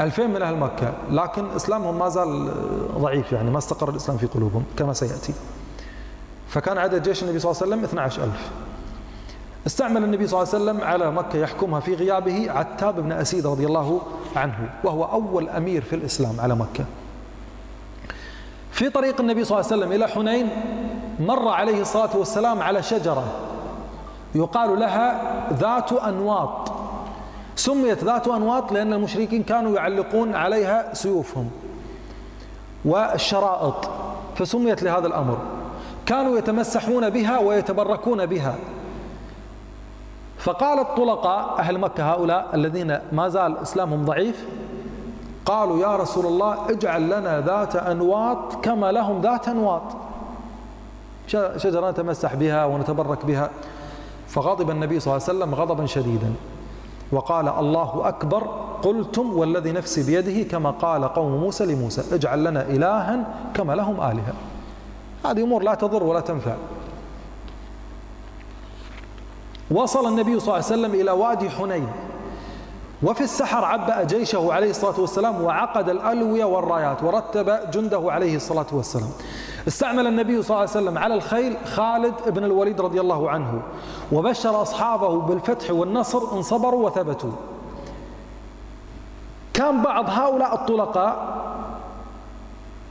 ألفين 0.00 0.30
من 0.30 0.42
أهل 0.42 0.56
مكة. 0.56 0.92
لكن 1.10 1.46
إسلامهم 1.56 1.98
ما 1.98 2.08
زال 2.08 2.50
ضعيف 2.98 3.32
يعني 3.32 3.50
ما 3.50 3.58
استقر 3.58 3.90
الإسلام 3.90 4.18
في 4.18 4.26
قلوبهم 4.26 4.64
كما 4.76 4.92
سيأتي. 4.92 5.32
فكان 6.48 6.78
عدد 6.78 7.02
جيش 7.02 7.22
النبي 7.22 7.38
صلى 7.38 7.50
الله 7.50 7.62
عليه 7.62 7.72
وسلم 7.72 7.84
12 7.84 8.24
ألف. 8.24 8.50
استعمل 9.66 10.04
النبي 10.04 10.26
صلى 10.26 10.42
الله 10.42 10.54
عليه 10.54 10.64
وسلم 10.64 10.80
على 10.88 11.10
مكة 11.10 11.36
يحكمها 11.36 11.80
في 11.80 11.94
غيابه 11.94 12.50
عتاب 12.50 13.00
بن 13.00 13.12
أسيد 13.12 13.46
رضي 13.46 13.66
الله 13.66 14.00
عنه 14.36 14.70
وهو 14.84 15.04
أول 15.04 15.48
أمير 15.48 15.82
في 15.82 15.96
الإسلام 15.96 16.40
على 16.40 16.54
مكة. 16.54 16.84
في 18.70 18.90
طريق 18.90 19.20
النبي 19.20 19.44
صلى 19.44 19.60
الله 19.60 19.72
عليه 19.72 19.82
وسلم 19.82 19.92
إلى 19.92 20.08
حنين 20.08 20.48
مر 21.20 21.48
عليه 21.48 21.80
الصلاة 21.80 22.16
والسلام 22.16 22.62
على 22.62 22.82
شجرة 22.82 23.24
يقال 24.34 24.80
لها 24.80 25.20
ذات 25.52 25.92
أنواط. 25.92 26.72
سميت 27.56 28.04
ذات 28.04 28.28
أنواط 28.28 28.72
لأن 28.72 28.92
المشركين 28.92 29.42
كانوا 29.42 29.76
يعلقون 29.76 30.34
عليها 30.34 30.94
سيوفهم. 30.94 31.50
والشرائط 32.84 33.90
فسميت 34.36 34.82
لهذا 34.82 35.06
الأمر. 35.06 35.38
كانوا 36.06 36.38
يتمسحون 36.38 37.10
بها 37.10 37.38
ويتبركون 37.38 38.26
بها. 38.26 38.54
فقال 40.38 40.78
الطلقاء 40.78 41.58
أهل 41.58 41.78
مكة 41.78 42.12
هؤلاء 42.12 42.50
الذين 42.54 42.98
ما 43.12 43.28
زال 43.28 43.58
إسلامهم 43.58 44.04
ضعيف 44.04 44.46
قالوا 45.46 45.78
يا 45.78 45.96
رسول 45.96 46.26
الله 46.26 46.70
اجعل 46.70 47.06
لنا 47.06 47.40
ذات 47.40 47.76
أنواط 47.76 48.64
كما 48.64 48.92
لهم 48.92 49.20
ذات 49.20 49.48
أنواط. 49.48 49.82
شجرة 51.56 51.90
نتمسح 51.90 52.34
بها 52.34 52.64
ونتبرك 52.64 53.26
بها. 53.26 53.50
فغضب 54.28 54.70
النبي 54.70 55.00
صلى 55.00 55.12
الله 55.14 55.26
عليه 55.28 55.38
وسلم 55.38 55.54
غضبا 55.54 55.86
شديدا. 55.86 56.32
وقال 57.14 57.48
الله 57.48 58.08
أكبر 58.08 58.42
قلتم 58.82 59.38
والذي 59.38 59.72
نفسي 59.72 60.02
بيده 60.02 60.50
كما 60.50 60.70
قال 60.70 61.04
قوم 61.04 61.32
موسى 61.40 61.66
لموسى 61.66 62.14
اجعل 62.14 62.44
لنا 62.44 62.62
إلها 62.62 63.26
كما 63.54 63.72
لهم 63.72 64.00
آلهة. 64.00 64.34
هذه 65.26 65.42
أمور 65.42 65.62
لا 65.62 65.74
تضر 65.74 66.02
ولا 66.02 66.20
تنفع. 66.20 66.54
وصل 69.70 70.08
النبي 70.08 70.40
صلى 70.40 70.54
الله 70.54 70.54
عليه 70.54 70.64
وسلم 70.64 70.94
إلى 70.94 71.10
وادي 71.10 71.50
حنين 71.50 71.88
وفي 73.02 73.20
السحر 73.20 73.64
عبأ 73.64 74.02
جيشه 74.02 74.52
عليه 74.52 74.70
الصلاة 74.70 75.00
والسلام 75.00 75.42
وعقد 75.42 75.88
الألوية 75.88 76.44
والرايات 76.44 77.02
ورتب 77.02 77.70
جنده 77.70 78.12
عليه 78.12 78.36
الصلاة 78.36 78.66
والسلام. 78.72 79.10
استعمل 79.68 80.06
النبي 80.06 80.42
صلى 80.42 80.56
الله 80.56 80.60
عليه 80.70 80.70
وسلم 80.70 80.98
على 80.98 81.14
الخيل 81.14 81.56
خالد 81.64 82.14
بن 82.26 82.44
الوليد 82.44 82.80
رضي 82.80 83.00
الله 83.00 83.30
عنه 83.30 83.62
وبشر 84.12 84.62
أصحابه 84.62 85.20
بالفتح 85.20 85.70
والنصر 85.70 86.36
إن 86.36 86.42
صبروا 86.42 86.86
وثبتوا. 86.86 87.32
كان 89.54 89.82
بعض 89.82 90.10
هؤلاء 90.10 90.54
الطلقاء 90.54 91.44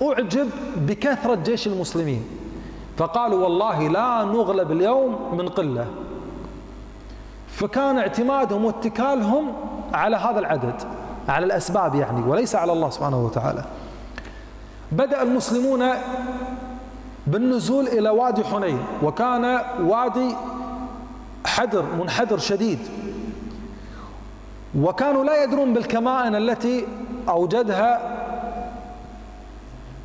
أعجب 0.01 0.49
بكثرة 0.75 1.35
جيش 1.35 1.67
المسلمين 1.67 2.25
فقالوا 2.97 3.43
والله 3.43 3.87
لا 3.87 4.23
نغلب 4.23 4.71
اليوم 4.71 5.35
من 5.37 5.49
قلة. 5.49 5.87
فكان 7.47 7.97
اعتمادهم 7.97 8.65
واتكالهم 8.65 9.53
على 9.93 10.17
هذا 10.17 10.39
العدد 10.39 10.81
على 11.29 11.45
الأسباب 11.45 11.95
يعني 11.95 12.21
وليس 12.21 12.55
على 12.55 12.73
الله 12.73 12.89
سبحانه 12.89 13.25
وتعالى. 13.25 13.63
بدأ 14.91 15.21
المسلمون 15.21 15.83
بالنزول 17.27 17.87
إلى 17.87 18.09
وادي 18.09 18.43
حنين 18.43 18.79
وكان 19.03 19.59
وادي 19.81 20.35
حدر 21.45 21.83
منحدر 21.99 22.37
شديد. 22.37 22.79
وكانوا 24.79 25.23
لا 25.23 25.43
يدرون 25.43 25.73
بالكمائن 25.73 26.35
التي 26.35 26.87
أوجدها 27.29 28.13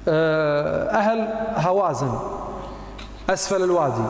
آه، 0.09 0.91
أهل 0.91 1.29
هوازن 1.57 2.19
أسفل 3.31 3.63
الوادي. 3.63 4.05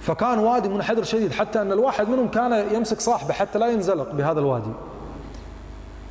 فكان 0.00 0.38
وادي 0.38 0.68
منحدر 0.68 1.02
شديد 1.02 1.32
حتى 1.32 1.62
أن 1.62 1.72
الواحد 1.72 2.08
منهم 2.08 2.28
كان 2.28 2.74
يمسك 2.74 3.00
صاحبه 3.00 3.34
حتى 3.34 3.58
لا 3.58 3.66
ينزلق 3.66 4.12
بهذا 4.12 4.40
الوادي. 4.40 4.72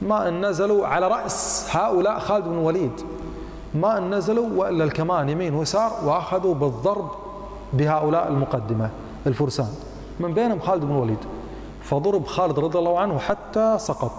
ما 0.02 0.28
أن 0.28 0.46
نزلوا 0.46 0.88
على 0.88 1.08
رأس 1.08 1.68
هؤلاء 1.72 2.20
خالد 2.20 2.46
بن 2.46 2.54
الوليد 2.54 3.02
ما 3.76 3.98
أن 3.98 4.14
نزلوا 4.14 4.48
وإلا 4.56 4.84
الكمان 4.84 5.30
يمين 5.30 5.54
ويسار 5.54 5.92
وأخذوا 6.06 6.54
بالضرب 6.54 7.12
بهؤلاء 7.74 8.28
المقدمة 8.28 8.90
الفرسان. 9.28 9.70
من 10.20 10.34
بينهم 10.34 10.60
خالد 10.60 10.86
بن 10.86 10.92
الوليد. 10.92 11.18
فضرب 11.84 12.26
خالد 12.26 12.60
رضي 12.60 12.80
الله 12.80 13.00
عنه 13.00 13.20
حتى 13.20 13.76
سقط. 13.80 14.12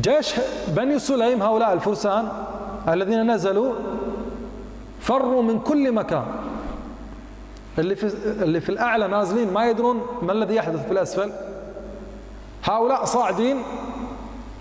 جيش 0.00 0.34
بني 0.68 0.98
سليم 0.98 1.42
هؤلاء 1.42 1.72
الفرسان 1.72 2.28
الذين 2.88 3.30
نزلوا 3.30 3.72
فروا 5.00 5.42
من 5.42 5.60
كل 5.60 5.92
مكان. 5.92 6.24
اللي 7.78 7.96
في 7.96 8.06
اللي 8.42 8.60
في 8.60 8.68
الأعلى 8.68 9.08
نازلين 9.08 9.52
ما 9.52 9.70
يدرون 9.70 10.02
ما 10.22 10.32
الذي 10.32 10.54
يحدث 10.54 10.86
في 10.86 10.92
الأسفل. 10.92 11.32
هؤلاء 12.64 13.04
صاعدين 13.04 13.62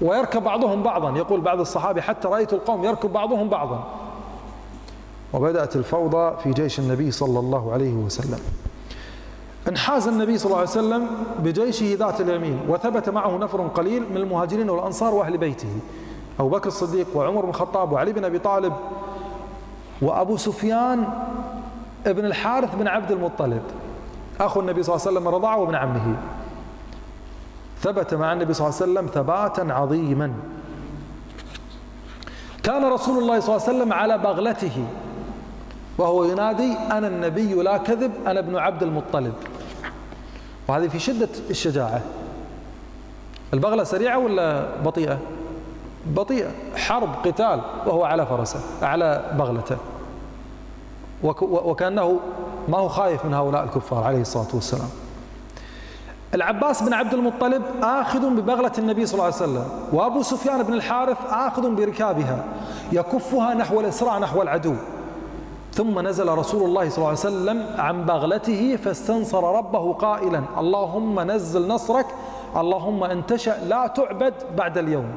ويركب 0.01 0.43
بعضهم 0.43 0.83
بعضا. 0.83 1.17
يقول 1.17 1.41
بعض 1.41 1.59
الصحابة 1.59 2.01
حتى 2.01 2.27
رأيت 2.27 2.53
القوم 2.53 2.85
يركب 2.85 3.13
بعضهم 3.13 3.49
بعضا. 3.49 3.83
وبدأت 5.33 5.75
الفوضى 5.75 6.37
في 6.43 6.51
جيش 6.51 6.79
النبي 6.79 7.11
صلى 7.11 7.39
الله 7.39 7.73
عليه 7.73 7.93
وسلم. 7.93 8.39
انحاز 9.67 10.07
النبي 10.07 10.37
صلى 10.37 10.45
الله 10.45 10.57
عليه 10.57 10.69
وسلم 10.69 11.07
بجيشه 11.39 11.95
ذات 11.95 12.21
اليمين 12.21 12.59
وثبت 12.69 13.09
معه 13.09 13.37
نفر 13.37 13.67
قليل 13.67 14.03
من 14.11 14.17
المهاجرين 14.17 14.69
والأنصار 14.69 15.13
وأهل 15.13 15.37
بيته. 15.37 15.69
أبو 16.39 16.49
بكر 16.49 16.67
الصديق 16.67 17.07
وعمر 17.15 17.41
بن 17.41 17.49
الخطاب 17.49 17.91
وعلي 17.91 18.13
بن 18.13 18.25
أبي 18.25 18.39
طالب 18.39 18.73
وأبو 20.01 20.37
سفيان 20.37 21.07
ابن 22.07 22.25
الحارث 22.25 22.75
بن 22.75 22.87
عبد 22.87 23.11
المطلب. 23.11 23.61
أخو 24.39 24.59
النبي 24.59 24.83
صلى 24.83 24.95
الله 24.95 25.07
عليه 25.07 25.17
وسلم 25.17 25.35
رضعه 25.35 25.57
وابن 25.57 25.75
عمه. 25.75 26.15
ثبت 27.81 28.13
مع 28.13 28.33
النبي 28.33 28.53
صلى 28.53 28.67
الله 28.67 28.81
عليه 28.81 28.91
وسلم 28.91 29.07
ثباتا 29.07 29.73
عظيما. 29.73 30.33
كان 32.63 32.85
رسول 32.85 33.17
الله 33.17 33.39
صلى 33.39 33.55
الله 33.55 33.67
عليه 33.67 33.77
وسلم 33.77 33.93
على 33.93 34.17
بغلته 34.17 34.85
وهو 35.97 36.23
ينادي 36.23 36.73
أنا 36.91 37.07
النبي 37.07 37.53
لا 37.53 37.77
كذب 37.77 38.11
أنا 38.27 38.39
ابن 38.39 38.57
عبد 38.57 38.83
المطلب. 38.83 39.33
وهذه 40.67 40.87
في 40.87 40.99
شدة 40.99 41.29
الشجاعة. 41.49 42.01
البغلة 43.53 43.83
سريعة 43.83 44.17
ولا 44.17 44.65
بطيئة؟ 44.85 45.19
بطيئة. 46.05 46.51
حرب 46.75 47.09
قتال 47.25 47.61
وهو 47.85 48.03
على 48.03 48.25
فرسه 48.25 48.59
على 48.81 49.35
بغلته. 49.37 49.77
وكأنه 51.41 52.19
ما 52.67 52.77
هو 52.77 52.87
خايف 52.87 53.25
من 53.25 53.33
هؤلاء 53.33 53.63
الكفار 53.63 54.03
عليه 54.03 54.21
الصلاة 54.21 54.47
والسلام. 54.53 54.89
العباس 56.33 56.83
بن 56.83 56.93
عبد 56.93 57.13
المطلب 57.13 57.61
آخذ 57.83 58.29
ببغلة 58.29 58.71
النبي 58.77 59.05
صلى 59.05 59.13
الله 59.13 59.25
عليه 59.25 59.35
وسلم 59.35 59.65
وأبو 59.93 60.21
سفيان 60.21 60.63
بن 60.63 60.73
الحارث 60.73 61.17
آخذ 61.29 61.75
بركابها 61.75 62.43
يكفها 62.91 63.53
نحو 63.53 63.79
الإسراع 63.79 64.17
نحو 64.17 64.41
العدو. 64.41 64.73
ثم 65.73 65.99
نزل 65.99 66.27
رسول 66.27 66.63
الله 66.63 66.89
صلى 66.89 66.97
الله 66.97 67.07
عليه 67.07 67.19
وسلم 67.19 67.65
عن 67.77 68.05
بغلته 68.05 68.75
فاستنصر 68.75 69.55
ربه 69.57 69.93
قائلا 69.93 70.43
اللهم 70.57 71.19
نزل 71.19 71.67
نصرك 71.67 72.05
اللهم 72.57 73.03
إن 73.03 73.25
تشأ 73.25 73.57
لا 73.67 73.87
تعبد 73.87 74.33
بعد 74.57 74.77
اليوم. 74.77 75.11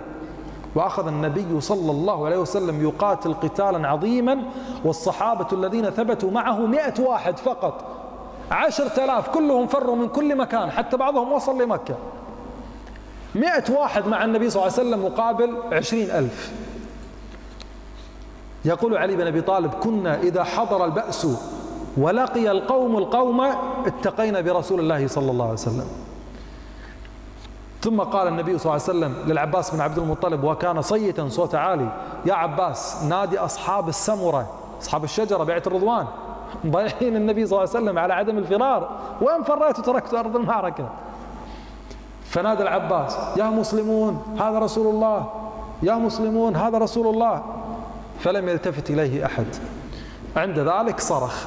وأخذ 0.74 1.07
النبي 1.07 1.61
صلى 1.61 1.90
الله 1.90 2.27
عليه 2.27 2.38
وسلم 2.38 2.83
يقاتل 2.83 3.35
قتالا 3.35 3.88
عظيما 3.88 4.42
والصحابة 4.85 5.46
الذين 5.53 5.90
ثبتوا 5.90 6.31
معه 6.31 6.59
مئة 6.59 7.03
واحد 7.03 7.38
فقط. 7.38 7.85
عشرة 8.51 9.05
آلاف 9.05 9.29
كلهم 9.29 9.67
فروا 9.67 9.97
من 9.97 10.09
كل 10.09 10.37
مكان 10.37 10.71
حتى 10.71 10.97
بعضهم 10.97 11.33
وصل 11.33 11.63
لمكة. 11.63 11.95
مئة 13.35 13.73
واحد 13.73 14.07
مع 14.07 14.25
النبي 14.25 14.51
صلى 14.51 14.63
الله 14.63 14.73
عليه 14.79 14.89
وسلم 14.89 15.05
مقابل 15.13 15.57
عشرين 15.73 16.11
ألف. 16.11 16.53
يقول 18.65 18.97
علي 18.97 19.17
بن 19.17 19.27
أبي 19.27 19.41
طالب 19.41 19.75
كنا 19.75 20.21
إذا 20.21 20.45
حضر 20.45 20.85
البأس 20.85 21.27
ولقي 21.97 22.51
القوم 22.51 22.97
القوم 22.97 23.41
اتقينا 23.87 24.41
برسول 24.41 24.81
الله 24.81 25.07
صلى 25.07 25.31
الله 25.31 25.45
عليه 25.45 25.55
وسلم. 25.55 25.87
ثم 27.83 28.01
قال 28.01 28.29
النبي 28.29 28.59
صلى 28.59 28.73
الله 28.73 28.85
عليه 28.85 28.99
وسلم 28.99 29.15
للعباس 29.27 29.71
بن 29.71 29.81
عبد 29.81 29.99
المطلب 29.99 30.45
وكان 30.45 30.83
صيتا 30.83 31.29
صوت 31.29 31.55
عالي 31.55 31.89
يا 32.27 32.35
عباس 32.35 33.03
نادي 33.03 33.39
أصحاب 33.39 33.89
السمرة 33.89 34.47
أصحاب 34.83 35.05
الشجرة 35.05 35.45
بيعة 35.45 35.63
الرضوان. 35.67 36.07
ضايعين 36.67 37.17
النبي 37.17 37.47
صلى 37.47 37.59
الله 37.59 37.71
عليه 37.71 37.85
وسلم 37.85 37.99
على 37.99 38.14
عدم 38.14 38.38
الفرار. 38.38 38.88
وين 39.21 39.43
فريت 39.43 39.79
وتركت 39.79 40.14
أرض 40.14 40.37
المعركة؟ 40.37 40.88
فنادى 42.25 42.62
العباس 42.62 43.17
يا 43.37 43.45
مسلمون 43.45 44.23
هذا 44.40 44.59
رسول 44.59 44.95
الله. 44.95 45.27
يا 45.83 45.95
مسلمون 45.95 46.57
هذا 46.57 46.79
رسول 46.79 47.14
الله. 47.14 47.43
فلم 48.21 48.49
يلتفت 48.49 48.90
إليه 48.90 49.27
أحد. 49.27 49.47
عند 50.37 50.59
ذلك 50.59 51.01
صرخ 51.01 51.45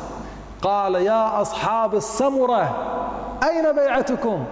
قال 0.61 0.95
يا 0.95 1.41
أصحاب 1.41 1.95
السمرة 1.95 2.75
أين 3.43 3.75
بيعتكم؟ 3.75 4.43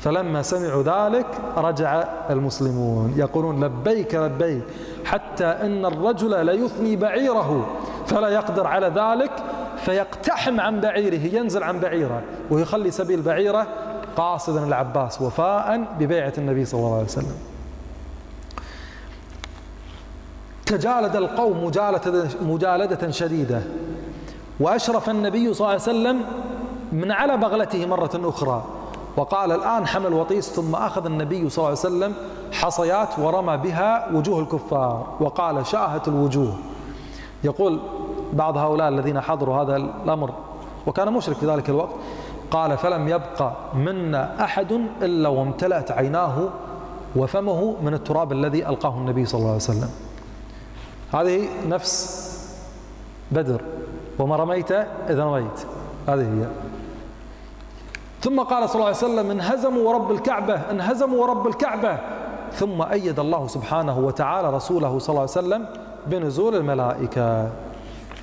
فلما 0.00 0.42
سمعوا 0.42 0.82
ذلك 0.82 1.26
رجع 1.56 2.04
المسلمون 2.30 3.14
يقولون 3.16 3.64
لبيك 3.64 4.14
لبيك 4.14 4.62
حتى 5.04 5.44
إن 5.44 5.84
الرجل 5.86 6.46
ليثني 6.46 6.96
بعيره. 6.96 7.66
فلا 8.10 8.28
يقدر 8.28 8.66
على 8.66 8.86
ذلك 8.86 9.30
فيقتحم 9.76 10.60
عن 10.60 10.80
بعيره 10.80 11.36
ينزل 11.36 11.62
عن 11.62 11.80
بعيره 11.80 12.22
ويخلي 12.50 12.90
سبيل 12.90 13.22
بعيره 13.22 13.66
قاصدا 14.16 14.64
العباس 14.64 15.22
وفاء 15.22 15.86
ببيعة 15.98 16.32
النبي 16.38 16.64
صلى 16.64 16.80
الله 16.80 16.94
عليه 16.94 17.04
وسلم. 17.04 17.36
تجالد 20.66 21.16
القوم 21.16 21.64
مجالدة, 21.64 22.28
مجالدة 22.42 23.10
شديدة 23.10 23.62
وأشرف 24.60 25.10
النبي 25.10 25.54
صلى 25.54 25.60
الله 25.60 25.68
عليه 25.68 25.82
وسلم 25.82 26.24
من 26.92 27.12
على 27.12 27.36
بغلته 27.36 27.86
مرة 27.86 28.10
أخرى 28.14 28.64
وقال 29.16 29.52
الآن 29.52 29.86
حمل 29.86 30.12
وطيس 30.12 30.52
ثم 30.52 30.74
أخذ 30.74 31.06
النبي 31.06 31.50
صلى 31.50 31.58
الله 31.58 31.78
عليه 31.78 31.78
وسلم 31.78 32.14
حصيات 32.52 33.18
ورمى 33.18 33.56
بها 33.56 34.08
وجوه 34.12 34.40
الكفار 34.40 35.16
وقال 35.20 35.66
شاهت 35.66 36.08
الوجوه 36.08 36.54
يقول 37.44 37.80
بعض 38.32 38.56
هؤلاء 38.56 38.88
الذين 38.88 39.20
حضروا 39.20 39.62
هذا 39.62 39.76
الأمر 39.76 40.34
وكان 40.86 41.12
مشرك 41.12 41.36
في 41.36 41.46
ذلك 41.46 41.68
الوقت 41.68 41.94
قال 42.50 42.78
فلم 42.78 43.08
يبقى 43.08 43.52
منا 43.74 44.44
أحد 44.44 44.72
إلا 45.02 45.28
وامتلأت 45.28 45.90
عيناه 45.90 46.48
وفمه 47.16 47.76
من 47.82 47.94
التراب 47.94 48.32
الذي 48.32 48.68
ألقاه 48.68 48.94
النبي 48.94 49.26
صلى 49.26 49.38
الله 49.38 49.48
عليه 49.48 49.56
وسلم. 49.56 49.90
هذه 51.12 51.48
نفس 51.68 52.26
بدر 53.30 53.60
وما 54.18 54.36
رميت 54.36 54.72
إذا 55.10 55.24
رميت. 55.24 55.66
هذه 56.08 56.20
هي. 56.20 56.46
ثم 58.20 58.40
قال 58.40 58.68
صلى 58.68 58.74
الله 58.74 58.86
عليه 58.86 58.96
وسلم 58.96 59.30
انهزموا 59.30 59.88
ورب 59.88 60.10
الكعبة 60.10 60.54
انهزموا 60.70 61.22
ورب 61.22 61.46
الكعبة. 61.46 61.98
ثم 62.52 62.82
أيد 62.82 63.18
الله 63.20 63.46
سبحانه 63.46 63.98
وتعالى 63.98 64.50
رسوله 64.50 64.98
صلى 64.98 65.08
الله 65.08 65.20
عليه 65.20 65.30
وسلم 65.30 65.66
بنزول 66.06 66.54
الملائكة. 66.56 67.50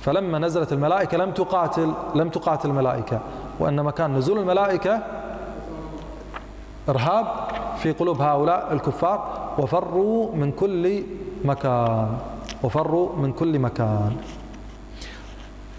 فلما 0.00 0.38
نزلت 0.38 0.72
الملائكة 0.72 1.16
لم 1.16 1.30
تقاتل 1.30 1.92
لم 2.14 2.28
تقاتل 2.28 2.68
الملائكة 2.68 3.20
وإنما 3.60 3.90
كان 3.90 4.14
نزول 4.14 4.38
الملائكة 4.38 5.02
إرهاب 6.88 7.26
في 7.78 7.92
قلوب 7.92 8.22
هؤلاء 8.22 8.72
الكفار 8.72 9.48
وفروا 9.58 10.34
من 10.34 10.52
كل 10.52 11.02
مكان 11.44 12.08
وفروا 12.62 13.16
من 13.16 13.32
كل 13.32 13.58
مكان. 13.58 14.16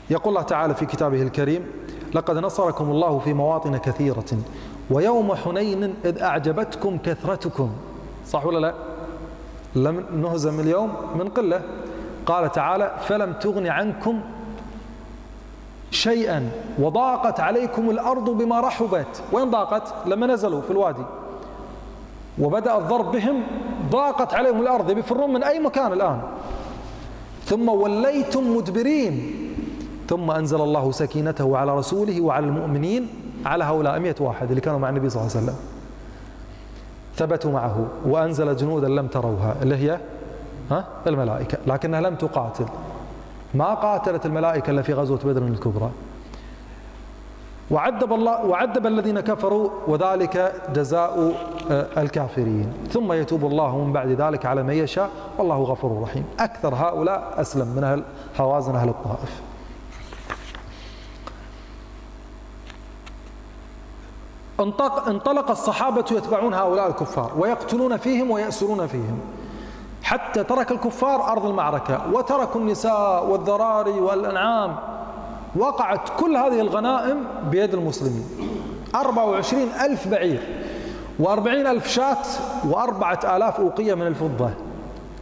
يقول 0.09 0.29
الله 0.29 0.41
تعالى 0.41 0.75
في 0.75 0.85
كتابه 0.85 1.21
الكريم 1.21 1.65
لقد 2.13 2.37
نصركم 2.37 2.91
الله 2.91 3.19
في 3.19 3.33
مواطن 3.33 3.77
كثيرة 3.77 4.37
ويوم 4.91 5.35
حنين 5.35 5.93
إذ 6.05 6.21
أعجبتكم 6.21 6.97
كثرتكم. 6.97 7.69
صح 8.29 8.45
ولا 8.45 8.59
لا؟ 8.59 8.73
لم 9.75 10.05
نهزم 10.21 10.59
اليوم 10.59 10.91
من 11.19 11.29
قلة. 11.29 11.61
قال 12.25 12.51
تعالى 12.51 12.95
فلم 13.01 13.33
تغن 13.33 13.67
عنكم 13.67 14.21
شيئا 15.91 16.49
وضاقت 16.79 17.39
عليكم 17.39 17.89
الأرض 17.89 18.29
بما 18.29 18.59
رحبت. 18.59 19.23
وين 19.31 19.49
ضاقت؟ 19.49 19.93
لما 20.05 20.27
نزلوا 20.27 20.61
في 20.61 20.71
الوادي. 20.71 21.03
وبدأ 22.39 22.77
الضرب 22.77 23.11
بهم 23.11 23.43
ضاقت 23.89 24.33
عليهم 24.33 24.61
الأرض. 24.61 24.91
بيفرون 24.91 25.33
من 25.33 25.43
أي 25.43 25.59
مكان 25.59 25.93
الآن؟ 25.93 26.21
ثم 27.45 27.69
وليتم 27.69 28.57
مدبرين. 28.57 29.35
ثم 30.09 30.31
أنزل 30.31 30.61
الله 30.61 30.91
سكينته 30.91 31.57
على 31.57 31.77
رسوله 31.77 32.21
وعلى 32.21 32.45
المؤمنين 32.45 33.07
على 33.45 33.63
هؤلاء 33.63 33.99
مئة 33.99 34.15
واحد 34.19 34.49
اللي 34.49 34.61
كانوا 34.61 34.79
مع 34.79 34.89
النبي 34.89 35.09
صلى 35.09 35.21
الله 35.21 35.35
عليه 35.35 35.45
وسلم. 35.45 35.78
ثبتوا 37.19 37.51
معه 37.51 37.87
وأنزل 38.05 38.55
جنودا 38.55 38.87
لم 38.87 39.07
تروها 39.07 39.55
اللي 39.61 39.75
هي 39.75 39.99
ها؟ 40.71 40.85
الملائكة 41.07 41.57
لكنها 41.67 42.01
لم 42.01 42.15
تقاتل. 42.15 42.65
ما 43.53 43.73
قاتلت 43.73 44.25
الملائكة 44.25 44.71
إلا 44.71 44.81
في 44.81 44.93
غزوة 44.93 45.19
بدر 45.25 45.41
الكبرى. 45.41 45.89
وعذب 47.71 48.13
الله 48.13 48.45
وعذب 48.45 48.87
الذين 48.87 49.19
كفروا 49.19 49.69
وذلك 49.87 50.53
جزاء 50.73 51.33
آه، 51.71 51.85
الكافرين. 51.97 52.73
ثم 52.91 53.13
يتوب 53.13 53.45
الله 53.45 53.77
من 53.77 53.93
بعد 53.93 54.07
ذلك 54.07 54.45
على 54.45 54.63
من 54.63 54.73
يشاء 54.73 55.09
والله 55.37 55.57
غفور 55.57 56.01
رحيم. 56.01 56.25
أكثر 56.39 56.75
هؤلاء 56.75 57.33
أسلم 57.37 57.67
من 57.67 57.83
أهل 57.83 58.03
هوازن 58.39 58.75
أهل 58.75 58.89
الطائف. 58.89 59.41
انطلق 64.59 65.51
الصحابة 65.51 66.05
يتبعون 66.11 66.53
هؤلاء 66.53 66.87
الكفار 66.87 67.31
ويقتلون 67.37 67.97
فيهم 67.97 68.31
ويأسرون 68.31 68.87
فيهم 68.87 69.19
حتى 70.03 70.43
ترك 70.43 70.71
الكفار 70.71 71.31
أرض 71.31 71.45
المعركة 71.45 72.01
وتركوا 72.13 72.61
النساء 72.61 73.25
والذراري 73.25 73.99
والأنعام 73.99 74.75
وقعت 75.55 76.09
كل 76.19 76.37
هذه 76.37 76.59
الغنائم 76.59 77.17
بيد 77.51 77.73
المسلمين. 77.73 78.25
24 78.95 79.61
ألف 79.61 80.07
بعير 80.07 80.41
وأربعين 81.19 81.67
ألف 81.67 81.87
شاة 81.87 82.17
وأربعة 82.69 83.19
آلاف 83.23 83.59
أوقية 83.59 83.93
من 83.93 84.07
الفضة. 84.07 84.49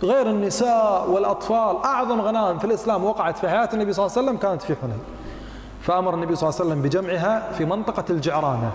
غير 0.03 0.29
النساء 0.29 1.09
والأطفال 1.09 1.77
أعظم 1.85 2.21
غنائم 2.21 2.59
في 2.59 2.65
الإسلام 2.65 3.05
وقعت 3.05 3.37
في 3.37 3.49
حياة 3.49 3.69
النبي 3.73 3.93
صلى 3.93 4.05
الله 4.05 4.17
عليه 4.17 4.27
وسلم 4.27 4.37
كانت 4.37 4.61
في 4.61 4.75
حنين. 4.81 4.99
فأمر 5.81 6.13
النبي 6.13 6.35
صلى 6.35 6.49
الله 6.49 6.59
عليه 6.59 6.69
وسلم 6.69 6.81
بجمعها 6.81 7.51
في 7.51 7.65
منطقة 7.65 8.05
الجعرانة. 8.09 8.71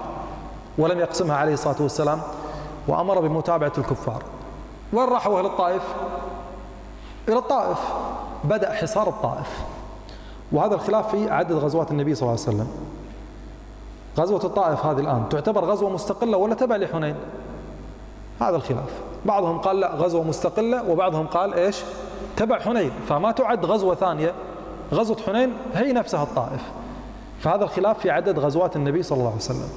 ولم 0.78 1.00
يقسمها 1.00 1.36
عليه 1.36 1.54
الصلاة 1.54 1.76
والسلام 1.80 2.20
وأمر 2.88 3.20
بمتابعة 3.20 3.72
الكفار. 3.78 4.22
وين 4.92 5.08
راحوا 5.08 5.38
أهل 5.38 5.46
الطائف؟ 5.46 5.82
إلى 7.28 7.38
الطائف. 7.38 7.78
بدأ 8.44 8.72
حصار 8.72 9.08
الطائف. 9.08 9.60
وهذا 10.52 10.74
الخلاف 10.74 11.10
في 11.10 11.30
عدد 11.30 11.52
غزوات 11.52 11.90
النبي 11.90 12.14
صلى 12.14 12.22
الله 12.22 12.40
عليه 12.46 12.56
وسلم. 12.56 12.68
غزوة 14.18 14.44
الطائف 14.44 14.86
هذه 14.86 15.00
الآن 15.00 15.28
تعتبر 15.30 15.64
غزوة 15.64 15.90
مستقلة 15.90 16.36
ولا 16.36 16.54
تبع 16.54 16.76
لحنين؟ 16.76 17.16
هذا 18.40 18.56
الخلاف. 18.56 18.90
بعضهم 19.24 19.58
قال 19.58 19.80
لا 19.80 19.94
غزوة 19.94 20.22
مستقلة 20.22 20.90
وبعضهم 20.90 21.26
قال 21.26 21.54
إيش؟ 21.54 21.82
تبع 22.36 22.60
حنين. 22.60 22.90
فما 23.08 23.32
تعد 23.32 23.66
غزوة 23.66 23.94
ثانية 23.94 24.34
غزوة 24.92 25.16
حنين 25.26 25.52
هي 25.74 25.92
نفسها 25.92 26.22
الطائف. 26.22 26.62
فهذا 27.40 27.64
الخلاف 27.64 27.98
في 27.98 28.10
عدد 28.10 28.38
غزوات 28.38 28.76
النبي 28.76 29.02
صلى 29.02 29.18
الله 29.18 29.28
عليه 29.28 29.36
وسلم. 29.36 29.68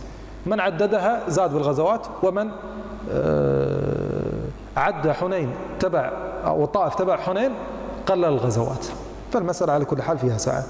من 0.46 0.60
عددها 0.60 1.30
زاد 1.30 1.54
بالغزوات 1.54 2.08
ومن 2.24 2.52
آه، 3.12 4.32
عد 4.78 5.12
حنين 5.12 5.56
تبع 5.80 6.12
أو 6.46 6.64
الطائف 6.64 6.96
تبع 6.96 7.18
حنين 7.18 7.52
قلل 8.08 8.26
الغزوات. 8.26 8.86
فالمسألة 9.32 9.74
على 9.74 9.86
كل 9.86 10.02
حال 10.02 10.18
فيها 10.18 10.38
سعة. 10.38 10.64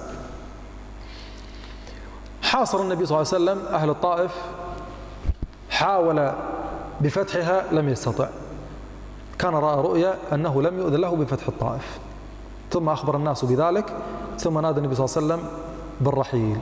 حاصر 2.41 2.82
النبي 2.82 3.05
صلى 3.05 3.21
الله 3.21 3.34
عليه 3.34 3.43
وسلم 3.43 3.76
أهل 3.76 3.89
الطائف 3.89 4.32
حاول 5.69 6.32
بفتحها 7.01 7.63
لم 7.71 7.89
يستطع. 7.89 8.28
كان 9.39 9.55
رأى 9.55 9.82
رؤيا 9.82 10.15
أنه 10.34 10.61
لم 10.61 10.80
يؤذن 10.80 11.01
له 11.01 11.15
بفتح 11.15 11.47
الطائف. 11.47 11.99
ثم 12.71 12.89
أخبر 12.89 13.15
الناس 13.15 13.45
بذلك 13.45 13.93
ثم 14.38 14.59
نادى 14.59 14.80
النبي 14.80 14.95
صلى 14.95 15.05
الله 15.05 15.34
عليه 15.34 15.43
وسلم 15.43 15.49
بالرحيل. 16.01 16.59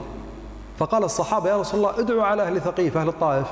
فقال 0.78 1.04
الصحابة 1.04 1.50
يا 1.50 1.56
رسول 1.56 1.80
الله 1.80 2.00
ادعوا 2.00 2.22
على 2.22 2.42
أهل 2.42 2.60
ثقيف 2.60 2.96
أهل 2.96 3.08
الطائف. 3.08 3.46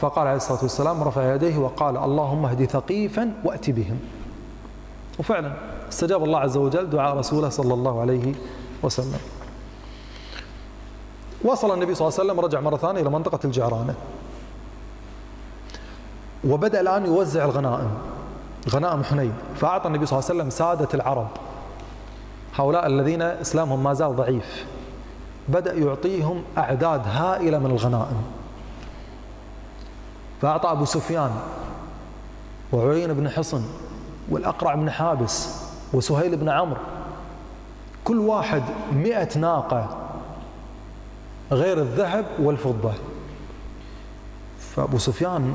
فقال 0.00 0.26
عليه 0.26 0.36
الصلاة 0.36 0.62
والسلام 0.62 1.02
رفع 1.02 1.34
يديه 1.34 1.58
وقال 1.58 1.96
اللهم 1.96 2.46
اهدي 2.46 2.66
ثقيفا 2.66 3.32
وأت 3.44 3.70
بهم. 3.70 3.98
وفعلا 5.18 5.52
استجاب 5.88 6.24
الله 6.24 6.38
عز 6.38 6.56
وجل 6.56 6.90
دعاء 6.90 7.16
رسوله 7.16 7.48
صلى 7.48 7.74
الله 7.74 8.00
عليه 8.00 8.34
وسلم. 8.82 9.18
وصل 11.44 11.74
النبي 11.74 11.94
صلى 11.94 12.08
الله 12.08 12.20
عليه 12.20 12.30
وسلم 12.30 12.40
رجع 12.40 12.60
مرة 12.60 12.76
ثانية 12.76 13.00
إلى 13.00 13.10
منطقة 13.10 13.38
الجعرانة. 13.44 13.94
وبدأ 16.44 16.80
الآن 16.80 17.06
يوزع 17.06 17.44
الغنائم 17.44 17.90
غنائم 18.68 19.04
حنين. 19.04 19.32
فأعطى 19.56 19.88
النبي 19.88 20.06
صلى 20.06 20.18
الله 20.18 20.30
عليه 20.30 20.40
وسلم 20.40 20.50
سادة 20.50 20.88
العرب. 20.94 21.28
هؤلاء 22.54 22.86
الذين 22.86 23.22
إسلامهم 23.22 23.82
ما 23.82 23.94
زال 23.94 24.16
ضعيف. 24.16 24.66
بدأ 25.48 25.74
يعطيهم 25.74 26.42
أعداد 26.58 27.02
هائلة 27.06 27.58
من 27.58 27.66
الغنائم. 27.66 28.22
فأعطى 30.42 30.70
أبو 30.70 30.84
سفيان 30.84 31.30
وعيين 32.72 33.12
بن 33.12 33.28
حصن 33.28 33.64
والأقرع 34.28 34.74
بن 34.74 34.90
حابس 34.90 35.64
وسهيل 35.92 36.36
بن 36.36 36.48
عمرو 36.48 36.80
كل 38.04 38.18
واحد 38.18 38.62
مئة 38.92 39.38
ناقة 39.38 39.96
غير 41.52 41.78
الذهب 41.78 42.26
والفضة. 42.38 42.92
فأبو 44.60 44.98
سفيان 44.98 45.54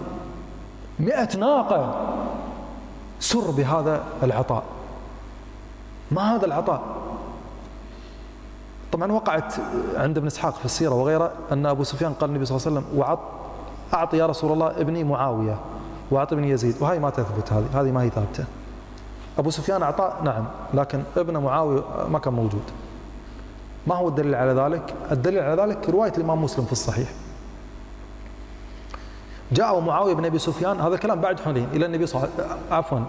مئة 1.00 1.38
ناقة 1.38 2.10
سر 3.20 3.52
بهذا 3.52 4.04
العطاء. 4.24 4.64
ما 6.12 6.36
هذا 6.36 6.46
العطاء؟ 6.46 7.03
طبعا 8.94 9.12
وقعت 9.12 9.54
عند 9.96 10.18
ابن 10.18 10.28
إسحاق 10.28 10.56
في 10.56 10.66
السيرة 10.66 10.94
وغيره 10.94 11.32
أن 11.52 11.66
أبو 11.66 11.84
سفيان 11.84 12.14
قال 12.14 12.30
النبي 12.30 12.46
صلى 12.46 12.58
الله 12.58 12.68
عليه 12.68 12.78
وسلم 12.78 13.00
وعط 13.00 13.20
أعطي 13.94 14.18
يا 14.18 14.26
رسول 14.26 14.52
الله 14.52 14.68
ابني 14.68 15.04
معاوية 15.04 15.58
واعطي 16.12 16.36
ابني 16.36 16.50
يزيد 16.50 16.76
وهي 16.80 17.00
ما 17.00 17.10
تثبت 17.10 17.54
هذه 17.54 17.66
هذه 17.74 17.92
ما 17.92 18.02
هي 18.02 18.10
ثابتة. 18.10 18.46
أبو 19.38 19.50
سفيان 19.50 19.84
اعطاه 19.84 20.24
نعم 20.24 20.46
لكن 20.74 21.04
ابن 21.18 21.38
معاوية 21.38 21.84
ما 22.10 22.20
كان 22.20 22.34
موجود. 22.34 22.64
ما 23.88 23.96
هو 23.96 24.08
الدليل 24.08 24.36
على 24.36 24.52
ذلك؟ 24.52 24.94
الدليل 25.12 25.40
على 25.40 25.62
ذلك 25.62 25.90
رواية 25.90 26.14
الإمام 26.18 26.44
مسلم 26.44 26.66
في 26.66 26.72
الصحيح. 26.72 27.10
جاء 29.52 29.80
معاوية 29.80 30.14
بن 30.14 30.26
أبي 30.26 30.40
سفيان 30.40 30.82
هذا 30.82 30.96
الكلام 30.96 31.22
بعد 31.22 31.40
حنين 31.40 31.68
إلى 31.74 31.86
النبي 31.86 32.06
صلى 32.06 32.24
الله 32.24 32.34
عليه 32.34 32.46
وسلم 32.46 32.58
عفوا 32.72 33.00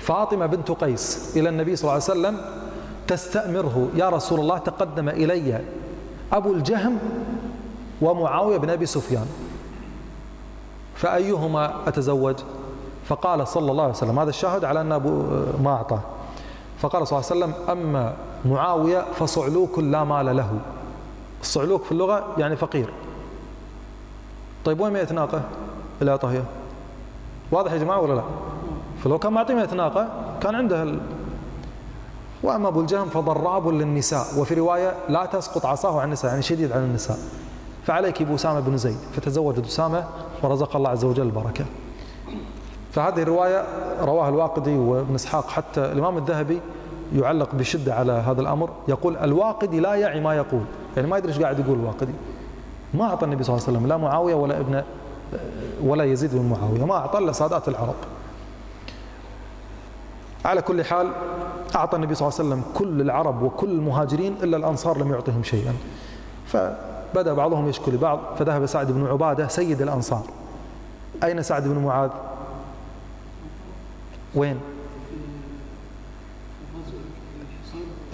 فاطمة 0.00 0.46
بنت 0.46 0.70
قيس 0.70 1.36
إلى 1.36 1.48
النبي 1.48 1.76
صلى 1.76 1.82
الله 1.82 1.92
عليه 1.92 2.02
وسلم 2.04 2.40
تستأمره 3.08 3.88
يا 3.94 4.08
رسول 4.08 4.40
الله 4.40 4.58
تقدم 4.58 5.08
إلي 5.08 5.60
أبو 6.32 6.52
الجهم 6.52 6.98
ومعاوية 8.02 8.56
بن 8.56 8.70
أبي 8.70 8.86
سفيان. 8.86 9.26
فأيهما 10.94 11.88
أتزوج؟ 11.88 12.36
فقال 13.04 13.48
صلى 13.48 13.70
الله 13.70 13.82
عليه 13.82 13.92
وسلم 13.92 14.18
هذا 14.18 14.30
الشاهد 14.30 14.64
على 14.64 14.80
أن 14.80 14.92
أبو 14.92 15.22
ما 15.62 15.70
أعطاه. 15.70 16.00
فقال 16.78 17.06
صلى 17.06 17.18
الله 17.18 17.30
عليه 17.30 17.44
وسلم 17.44 17.70
أما 17.70 18.14
معاوية 18.44 19.04
فصعلوك 19.14 19.78
لا 19.78 20.04
مال 20.04 20.36
له. 20.36 20.50
الصعلوك 21.40 21.82
في 21.82 21.92
اللغة 21.92 22.26
يعني 22.38 22.56
فقير. 22.56 22.92
طيب 24.64 24.80
وين 24.80 24.92
100 24.92 25.12
ناقة؟ 25.12 25.42
اللي 26.00 26.10
أعطاه 26.10 26.42
واضح 27.50 27.72
يا 27.72 27.78
جماعة 27.78 28.00
ولا 28.00 28.14
لا؟ 28.14 28.22
فلو 29.04 29.18
كان 29.18 29.32
معطي 29.32 29.54
100 29.54 29.74
ناقة 29.74 30.08
كان 30.40 30.54
عنده 30.54 30.94
وأما 32.42 32.68
أبو 32.68 32.80
الجهم 32.80 33.08
فضراب 33.08 33.68
للنساء. 33.68 34.26
وفي 34.38 34.54
رواية 34.54 34.94
لا 35.08 35.26
تسقط 35.26 35.66
عصاه 35.66 36.00
عن 36.00 36.06
النساء 36.06 36.30
يعني 36.30 36.42
شديد 36.42 36.72
على 36.72 36.84
النساء. 36.84 37.18
فعليك 37.86 38.22
بأسامة 38.22 38.60
بن 38.60 38.76
زيد 38.76 38.98
فتزوجت 39.12 39.66
أسامة 39.66 40.04
ورزق 40.42 40.76
الله 40.76 40.90
عز 40.90 41.04
وجل 41.04 41.22
البركة. 41.22 41.64
فهذه 42.92 43.22
الرواية 43.22 43.64
رواها 44.00 44.28
الواقدي 44.28 44.76
وابن 44.76 45.14
إسحاق 45.14 45.48
حتى 45.48 45.80
الإمام 45.80 46.18
الذهبي 46.18 46.60
يعلق 47.14 47.54
بشدة 47.54 47.94
على 47.94 48.12
هذا 48.12 48.40
الأمر. 48.40 48.70
يقول 48.88 49.16
الواقدي 49.16 49.80
لا 49.80 49.94
يعي 49.94 50.20
ما 50.20 50.34
يقول. 50.36 50.64
يعني 50.96 51.08
ما 51.08 51.18
يدري 51.18 51.32
إيش 51.32 51.40
قاعد 51.40 51.58
يقول 51.58 51.78
الواقدي. 51.78 52.12
ما 52.94 53.04
أعطى 53.04 53.24
النبي 53.24 53.44
صلى 53.44 53.54
الله 53.54 53.66
عليه 53.66 53.78
وسلم 53.78 53.88
لا 53.88 53.96
معاوية 53.96 54.34
ولا 54.34 54.60
ابن 54.60 54.82
ولا 55.84 56.04
يزيد 56.04 56.34
بن 56.34 56.48
معاوية. 56.48 56.84
ما 56.84 56.94
أعطى 56.94 57.18
إلا 57.18 57.32
سادات 57.32 57.68
العرب. 57.68 57.94
على 60.44 60.62
كل 60.62 60.84
حال 60.84 61.12
أعطى 61.76 61.96
النبي 61.96 62.14
صلى 62.14 62.28
الله 62.28 62.38
عليه 62.38 62.48
وسلم 62.48 62.62
كل 62.74 63.00
العرب 63.00 63.42
وكل 63.42 63.70
المهاجرين 63.70 64.36
إلا 64.42 64.56
الأنصار 64.56 64.98
لم 64.98 65.12
يعطهم 65.12 65.42
شيئا. 65.42 65.74
فبدأ 66.46 67.34
بعضهم 67.34 67.68
يشكو 67.68 67.90
لبعض 67.90 68.20
فذهب 68.38 68.66
سعد 68.66 68.92
بن 68.92 69.06
عبادة 69.06 69.48
سيد 69.48 69.82
الأنصار. 69.82 70.22
أين 71.24 71.42
سعد 71.42 71.68
بن 71.68 71.78
معاذ؟ 71.78 72.10
وين؟ 74.34 74.56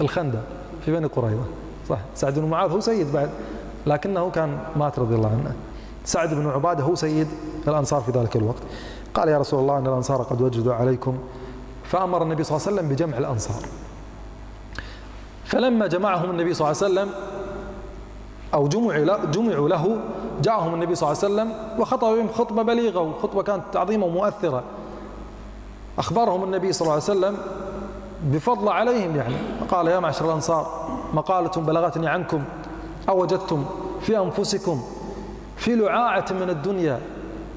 الخندق 0.01 0.43
في 0.85 0.91
بني 0.91 1.05
قريظة. 1.05 1.43
صح 1.89 1.99
سعد 2.15 2.39
بن 2.39 2.49
معاذ 2.49 2.71
هو 2.71 2.79
سيد 2.79 3.11
بعد 3.11 3.29
لكنه 3.87 4.29
كان 4.29 4.57
مات 4.75 4.99
رضي 4.99 5.15
الله 5.15 5.29
عنه. 5.29 5.55
سعد 6.05 6.33
بن 6.33 6.49
عبادة 6.49 6.83
هو 6.83 6.95
سيد 6.95 7.27
الأنصار 7.67 8.01
في 8.01 8.11
ذلك 8.11 8.35
الوقت. 8.35 8.61
قال 9.13 9.29
يا 9.29 9.37
رسول 9.37 9.59
الله 9.59 9.77
أن 9.77 9.87
الأنصار 9.87 10.21
قد 10.21 10.41
وجدوا 10.41 10.73
عليكم 10.73 11.17
فأمر 11.89 12.23
النبي 12.23 12.43
صلى 12.43 12.57
الله 12.57 12.67
عليه 12.67 12.77
وسلم 12.77 12.89
بجمع 12.89 13.17
الأنصار. 13.17 13.61
فلما 15.45 15.87
جمعهم 15.87 16.29
النبي 16.29 16.53
صلى 16.53 16.71
الله 16.71 16.83
عليه 16.83 16.93
وسلم 16.93 17.09
أو 18.53 18.67
جمعوا 19.31 19.69
له 19.69 19.97
جاءهم 20.41 20.73
النبي 20.73 20.95
صلى 20.95 21.11
الله 21.11 21.23
عليه 21.23 21.33
وسلم 21.33 21.79
وخطب 21.81 22.07
بهم 22.07 22.27
خطبة 22.27 22.63
بليغة 22.63 22.99
وخطبة 22.99 23.43
كانت 23.43 23.75
عظيمة 23.75 24.05
ومؤثرة. 24.05 24.63
أخبرهم 25.97 26.43
النبي 26.43 26.73
صلى 26.73 26.81
الله 26.81 26.93
عليه 26.93 27.03
وسلم 27.03 27.37
بفضل 28.23 28.69
عليهم 28.69 29.15
يعني. 29.15 29.35
قال 29.69 29.87
يا 29.87 29.99
معشر 29.99 30.25
الأنصار 30.25 30.89
مقالة 31.13 31.51
بلغتني 31.51 32.07
عنكم 32.07 32.43
أوجدتم 33.09 33.65
في 34.01 34.17
أنفسكم 34.17 34.83
في 35.57 35.75
لعاعة 35.75 36.25
من 36.31 36.49
الدنيا 36.49 36.99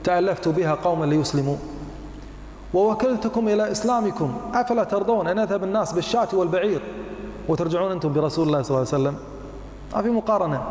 تألفت 0.05 0.49
بها 0.49 0.74
قوما 0.74 1.05
ليسلموا. 1.05 1.57
ووكلتكم 2.75 3.49
إلى 3.49 3.73
إسلامكم. 3.73 4.33
أفلا 4.55 4.85
ترضون 4.85 5.27
أن 5.29 5.39
يذهب 5.39 5.64
الناس 5.64 5.93
بالشاة 5.93 6.29
والبعير؟ 6.33 6.83
وترجعون 7.49 7.93
أنتم 7.93 8.12
برسول 8.12 8.47
الله 8.47 8.62
صلى 8.62 8.77
الله 8.77 8.89
عليه 8.93 9.03
وسلم؟ 9.03 9.16
ما 9.95 10.03
في 10.03 10.11
مقارنة. 10.11 10.62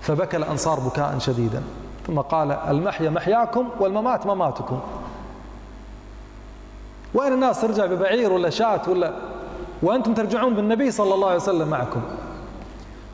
فبكى 0.00 0.36
الأنصار 0.36 0.80
بكاء 0.80 1.18
شديدا. 1.18 1.62
ثم 2.06 2.20
قال 2.20 2.52
المحيا 2.52 3.10
محياكم 3.10 3.68
والممات 3.80 4.26
مماتكم. 4.26 4.80
وين 7.14 7.32
الناس 7.32 7.60
ترجع 7.60 7.86
ببعير 7.86 8.32
ولا 8.32 8.50
شاة 8.50 8.80
ولا؟ 8.88 9.12
وأنتم 9.82 10.14
ترجعون 10.14 10.54
بالنبي 10.54 10.90
صلى 10.90 11.14
الله 11.14 11.26
عليه 11.26 11.36
وسلم 11.36 11.68
معكم. 11.68 12.00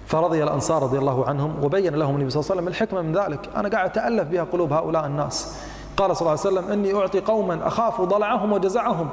فرضي 0.06 0.42
الأنصار 0.42 0.82
رضي 0.82 0.98
الله 0.98 1.26
عنهم 1.26 1.64
وبين 1.64 1.94
لهم 1.94 2.14
النبي 2.14 2.30
صلى 2.30 2.40
الله 2.40 2.50
عليه 2.50 2.60
وسلم 2.60 2.68
الحكمة 2.68 3.02
من 3.02 3.12
ذلك. 3.12 3.50
أنا 3.56 3.68
قاعد 3.68 3.90
أتألف 3.90 4.28
بها 4.28 4.44
قلوب 4.44 4.72
هؤلاء 4.72 5.06
الناس. 5.06 5.56
قال 5.96 6.16
صلى 6.16 6.20
الله 6.20 6.30
عليه 6.30 6.40
وسلم 6.58 6.72
إني 6.72 6.94
أعطي 6.94 7.20
قوما 7.20 7.66
أخاف 7.66 8.00
ضلعهم 8.00 8.52
وجزعهم 8.52 9.08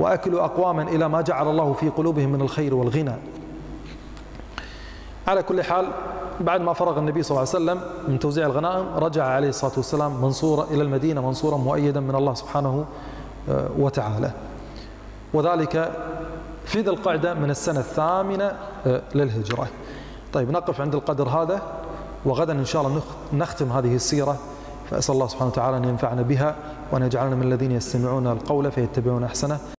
وأكل 0.00 0.38
أقواما 0.38 0.82
إلى 0.82 1.08
ما 1.08 1.20
جعل 1.20 1.48
الله 1.48 1.72
في 1.72 1.88
قلوبهم 1.88 2.32
من 2.32 2.40
الخير 2.40 2.74
والغنى. 2.74 3.14
على 5.28 5.42
كل 5.42 5.62
حال 5.62 5.86
بعد 6.40 6.60
ما 6.60 6.72
فرغ 6.72 6.98
النبي 6.98 7.22
صلى 7.22 7.30
الله 7.30 7.48
عليه 7.54 7.64
وسلم 7.64 7.80
من 8.08 8.18
توزيع 8.18 8.46
الغنائم 8.46 8.86
رجع 8.96 9.26
عليه 9.26 9.48
الصلاة 9.48 9.72
والسلام 9.76 10.22
منصورا 10.22 10.64
إلى 10.64 10.82
المدينة 10.82 11.26
منصورا 11.26 11.56
مؤيدا 11.56 12.00
من 12.00 12.14
الله 12.14 12.34
سبحانه 12.34 12.84
آه، 13.48 13.68
وتعالى. 13.78 14.30
وذلك 15.34 15.92
في 16.64 16.80
ذي 16.80 16.90
القعدة 16.90 17.34
من 17.34 17.50
السنة 17.50 17.80
الثامنة 17.80 18.52
آه، 18.86 19.02
للهجرة. 19.14 19.68
طيب 20.32 20.50
نقف 20.50 20.80
عند 20.80 20.94
القدر 20.94 21.28
هذا 21.28 21.62
وغدا 22.24 22.52
إن 22.52 22.64
شاء 22.64 22.86
الله 22.86 23.02
نختم 23.32 23.72
هذه 23.72 23.94
السيرة. 23.94 24.36
فأسأل 24.94 25.14
الله 25.14 25.26
سبحانه 25.26 25.50
وتعالى 25.50 25.76
أن 25.76 25.84
ينفعنا 25.84 26.22
بها 26.22 26.56
وأن 26.92 27.02
يجعلنا 27.02 27.36
من 27.36 27.42
الذين 27.42 27.72
يستمعون 27.72 28.26
القول 28.26 28.72
فيتبعون 28.72 29.24
أحسنه 29.24 29.73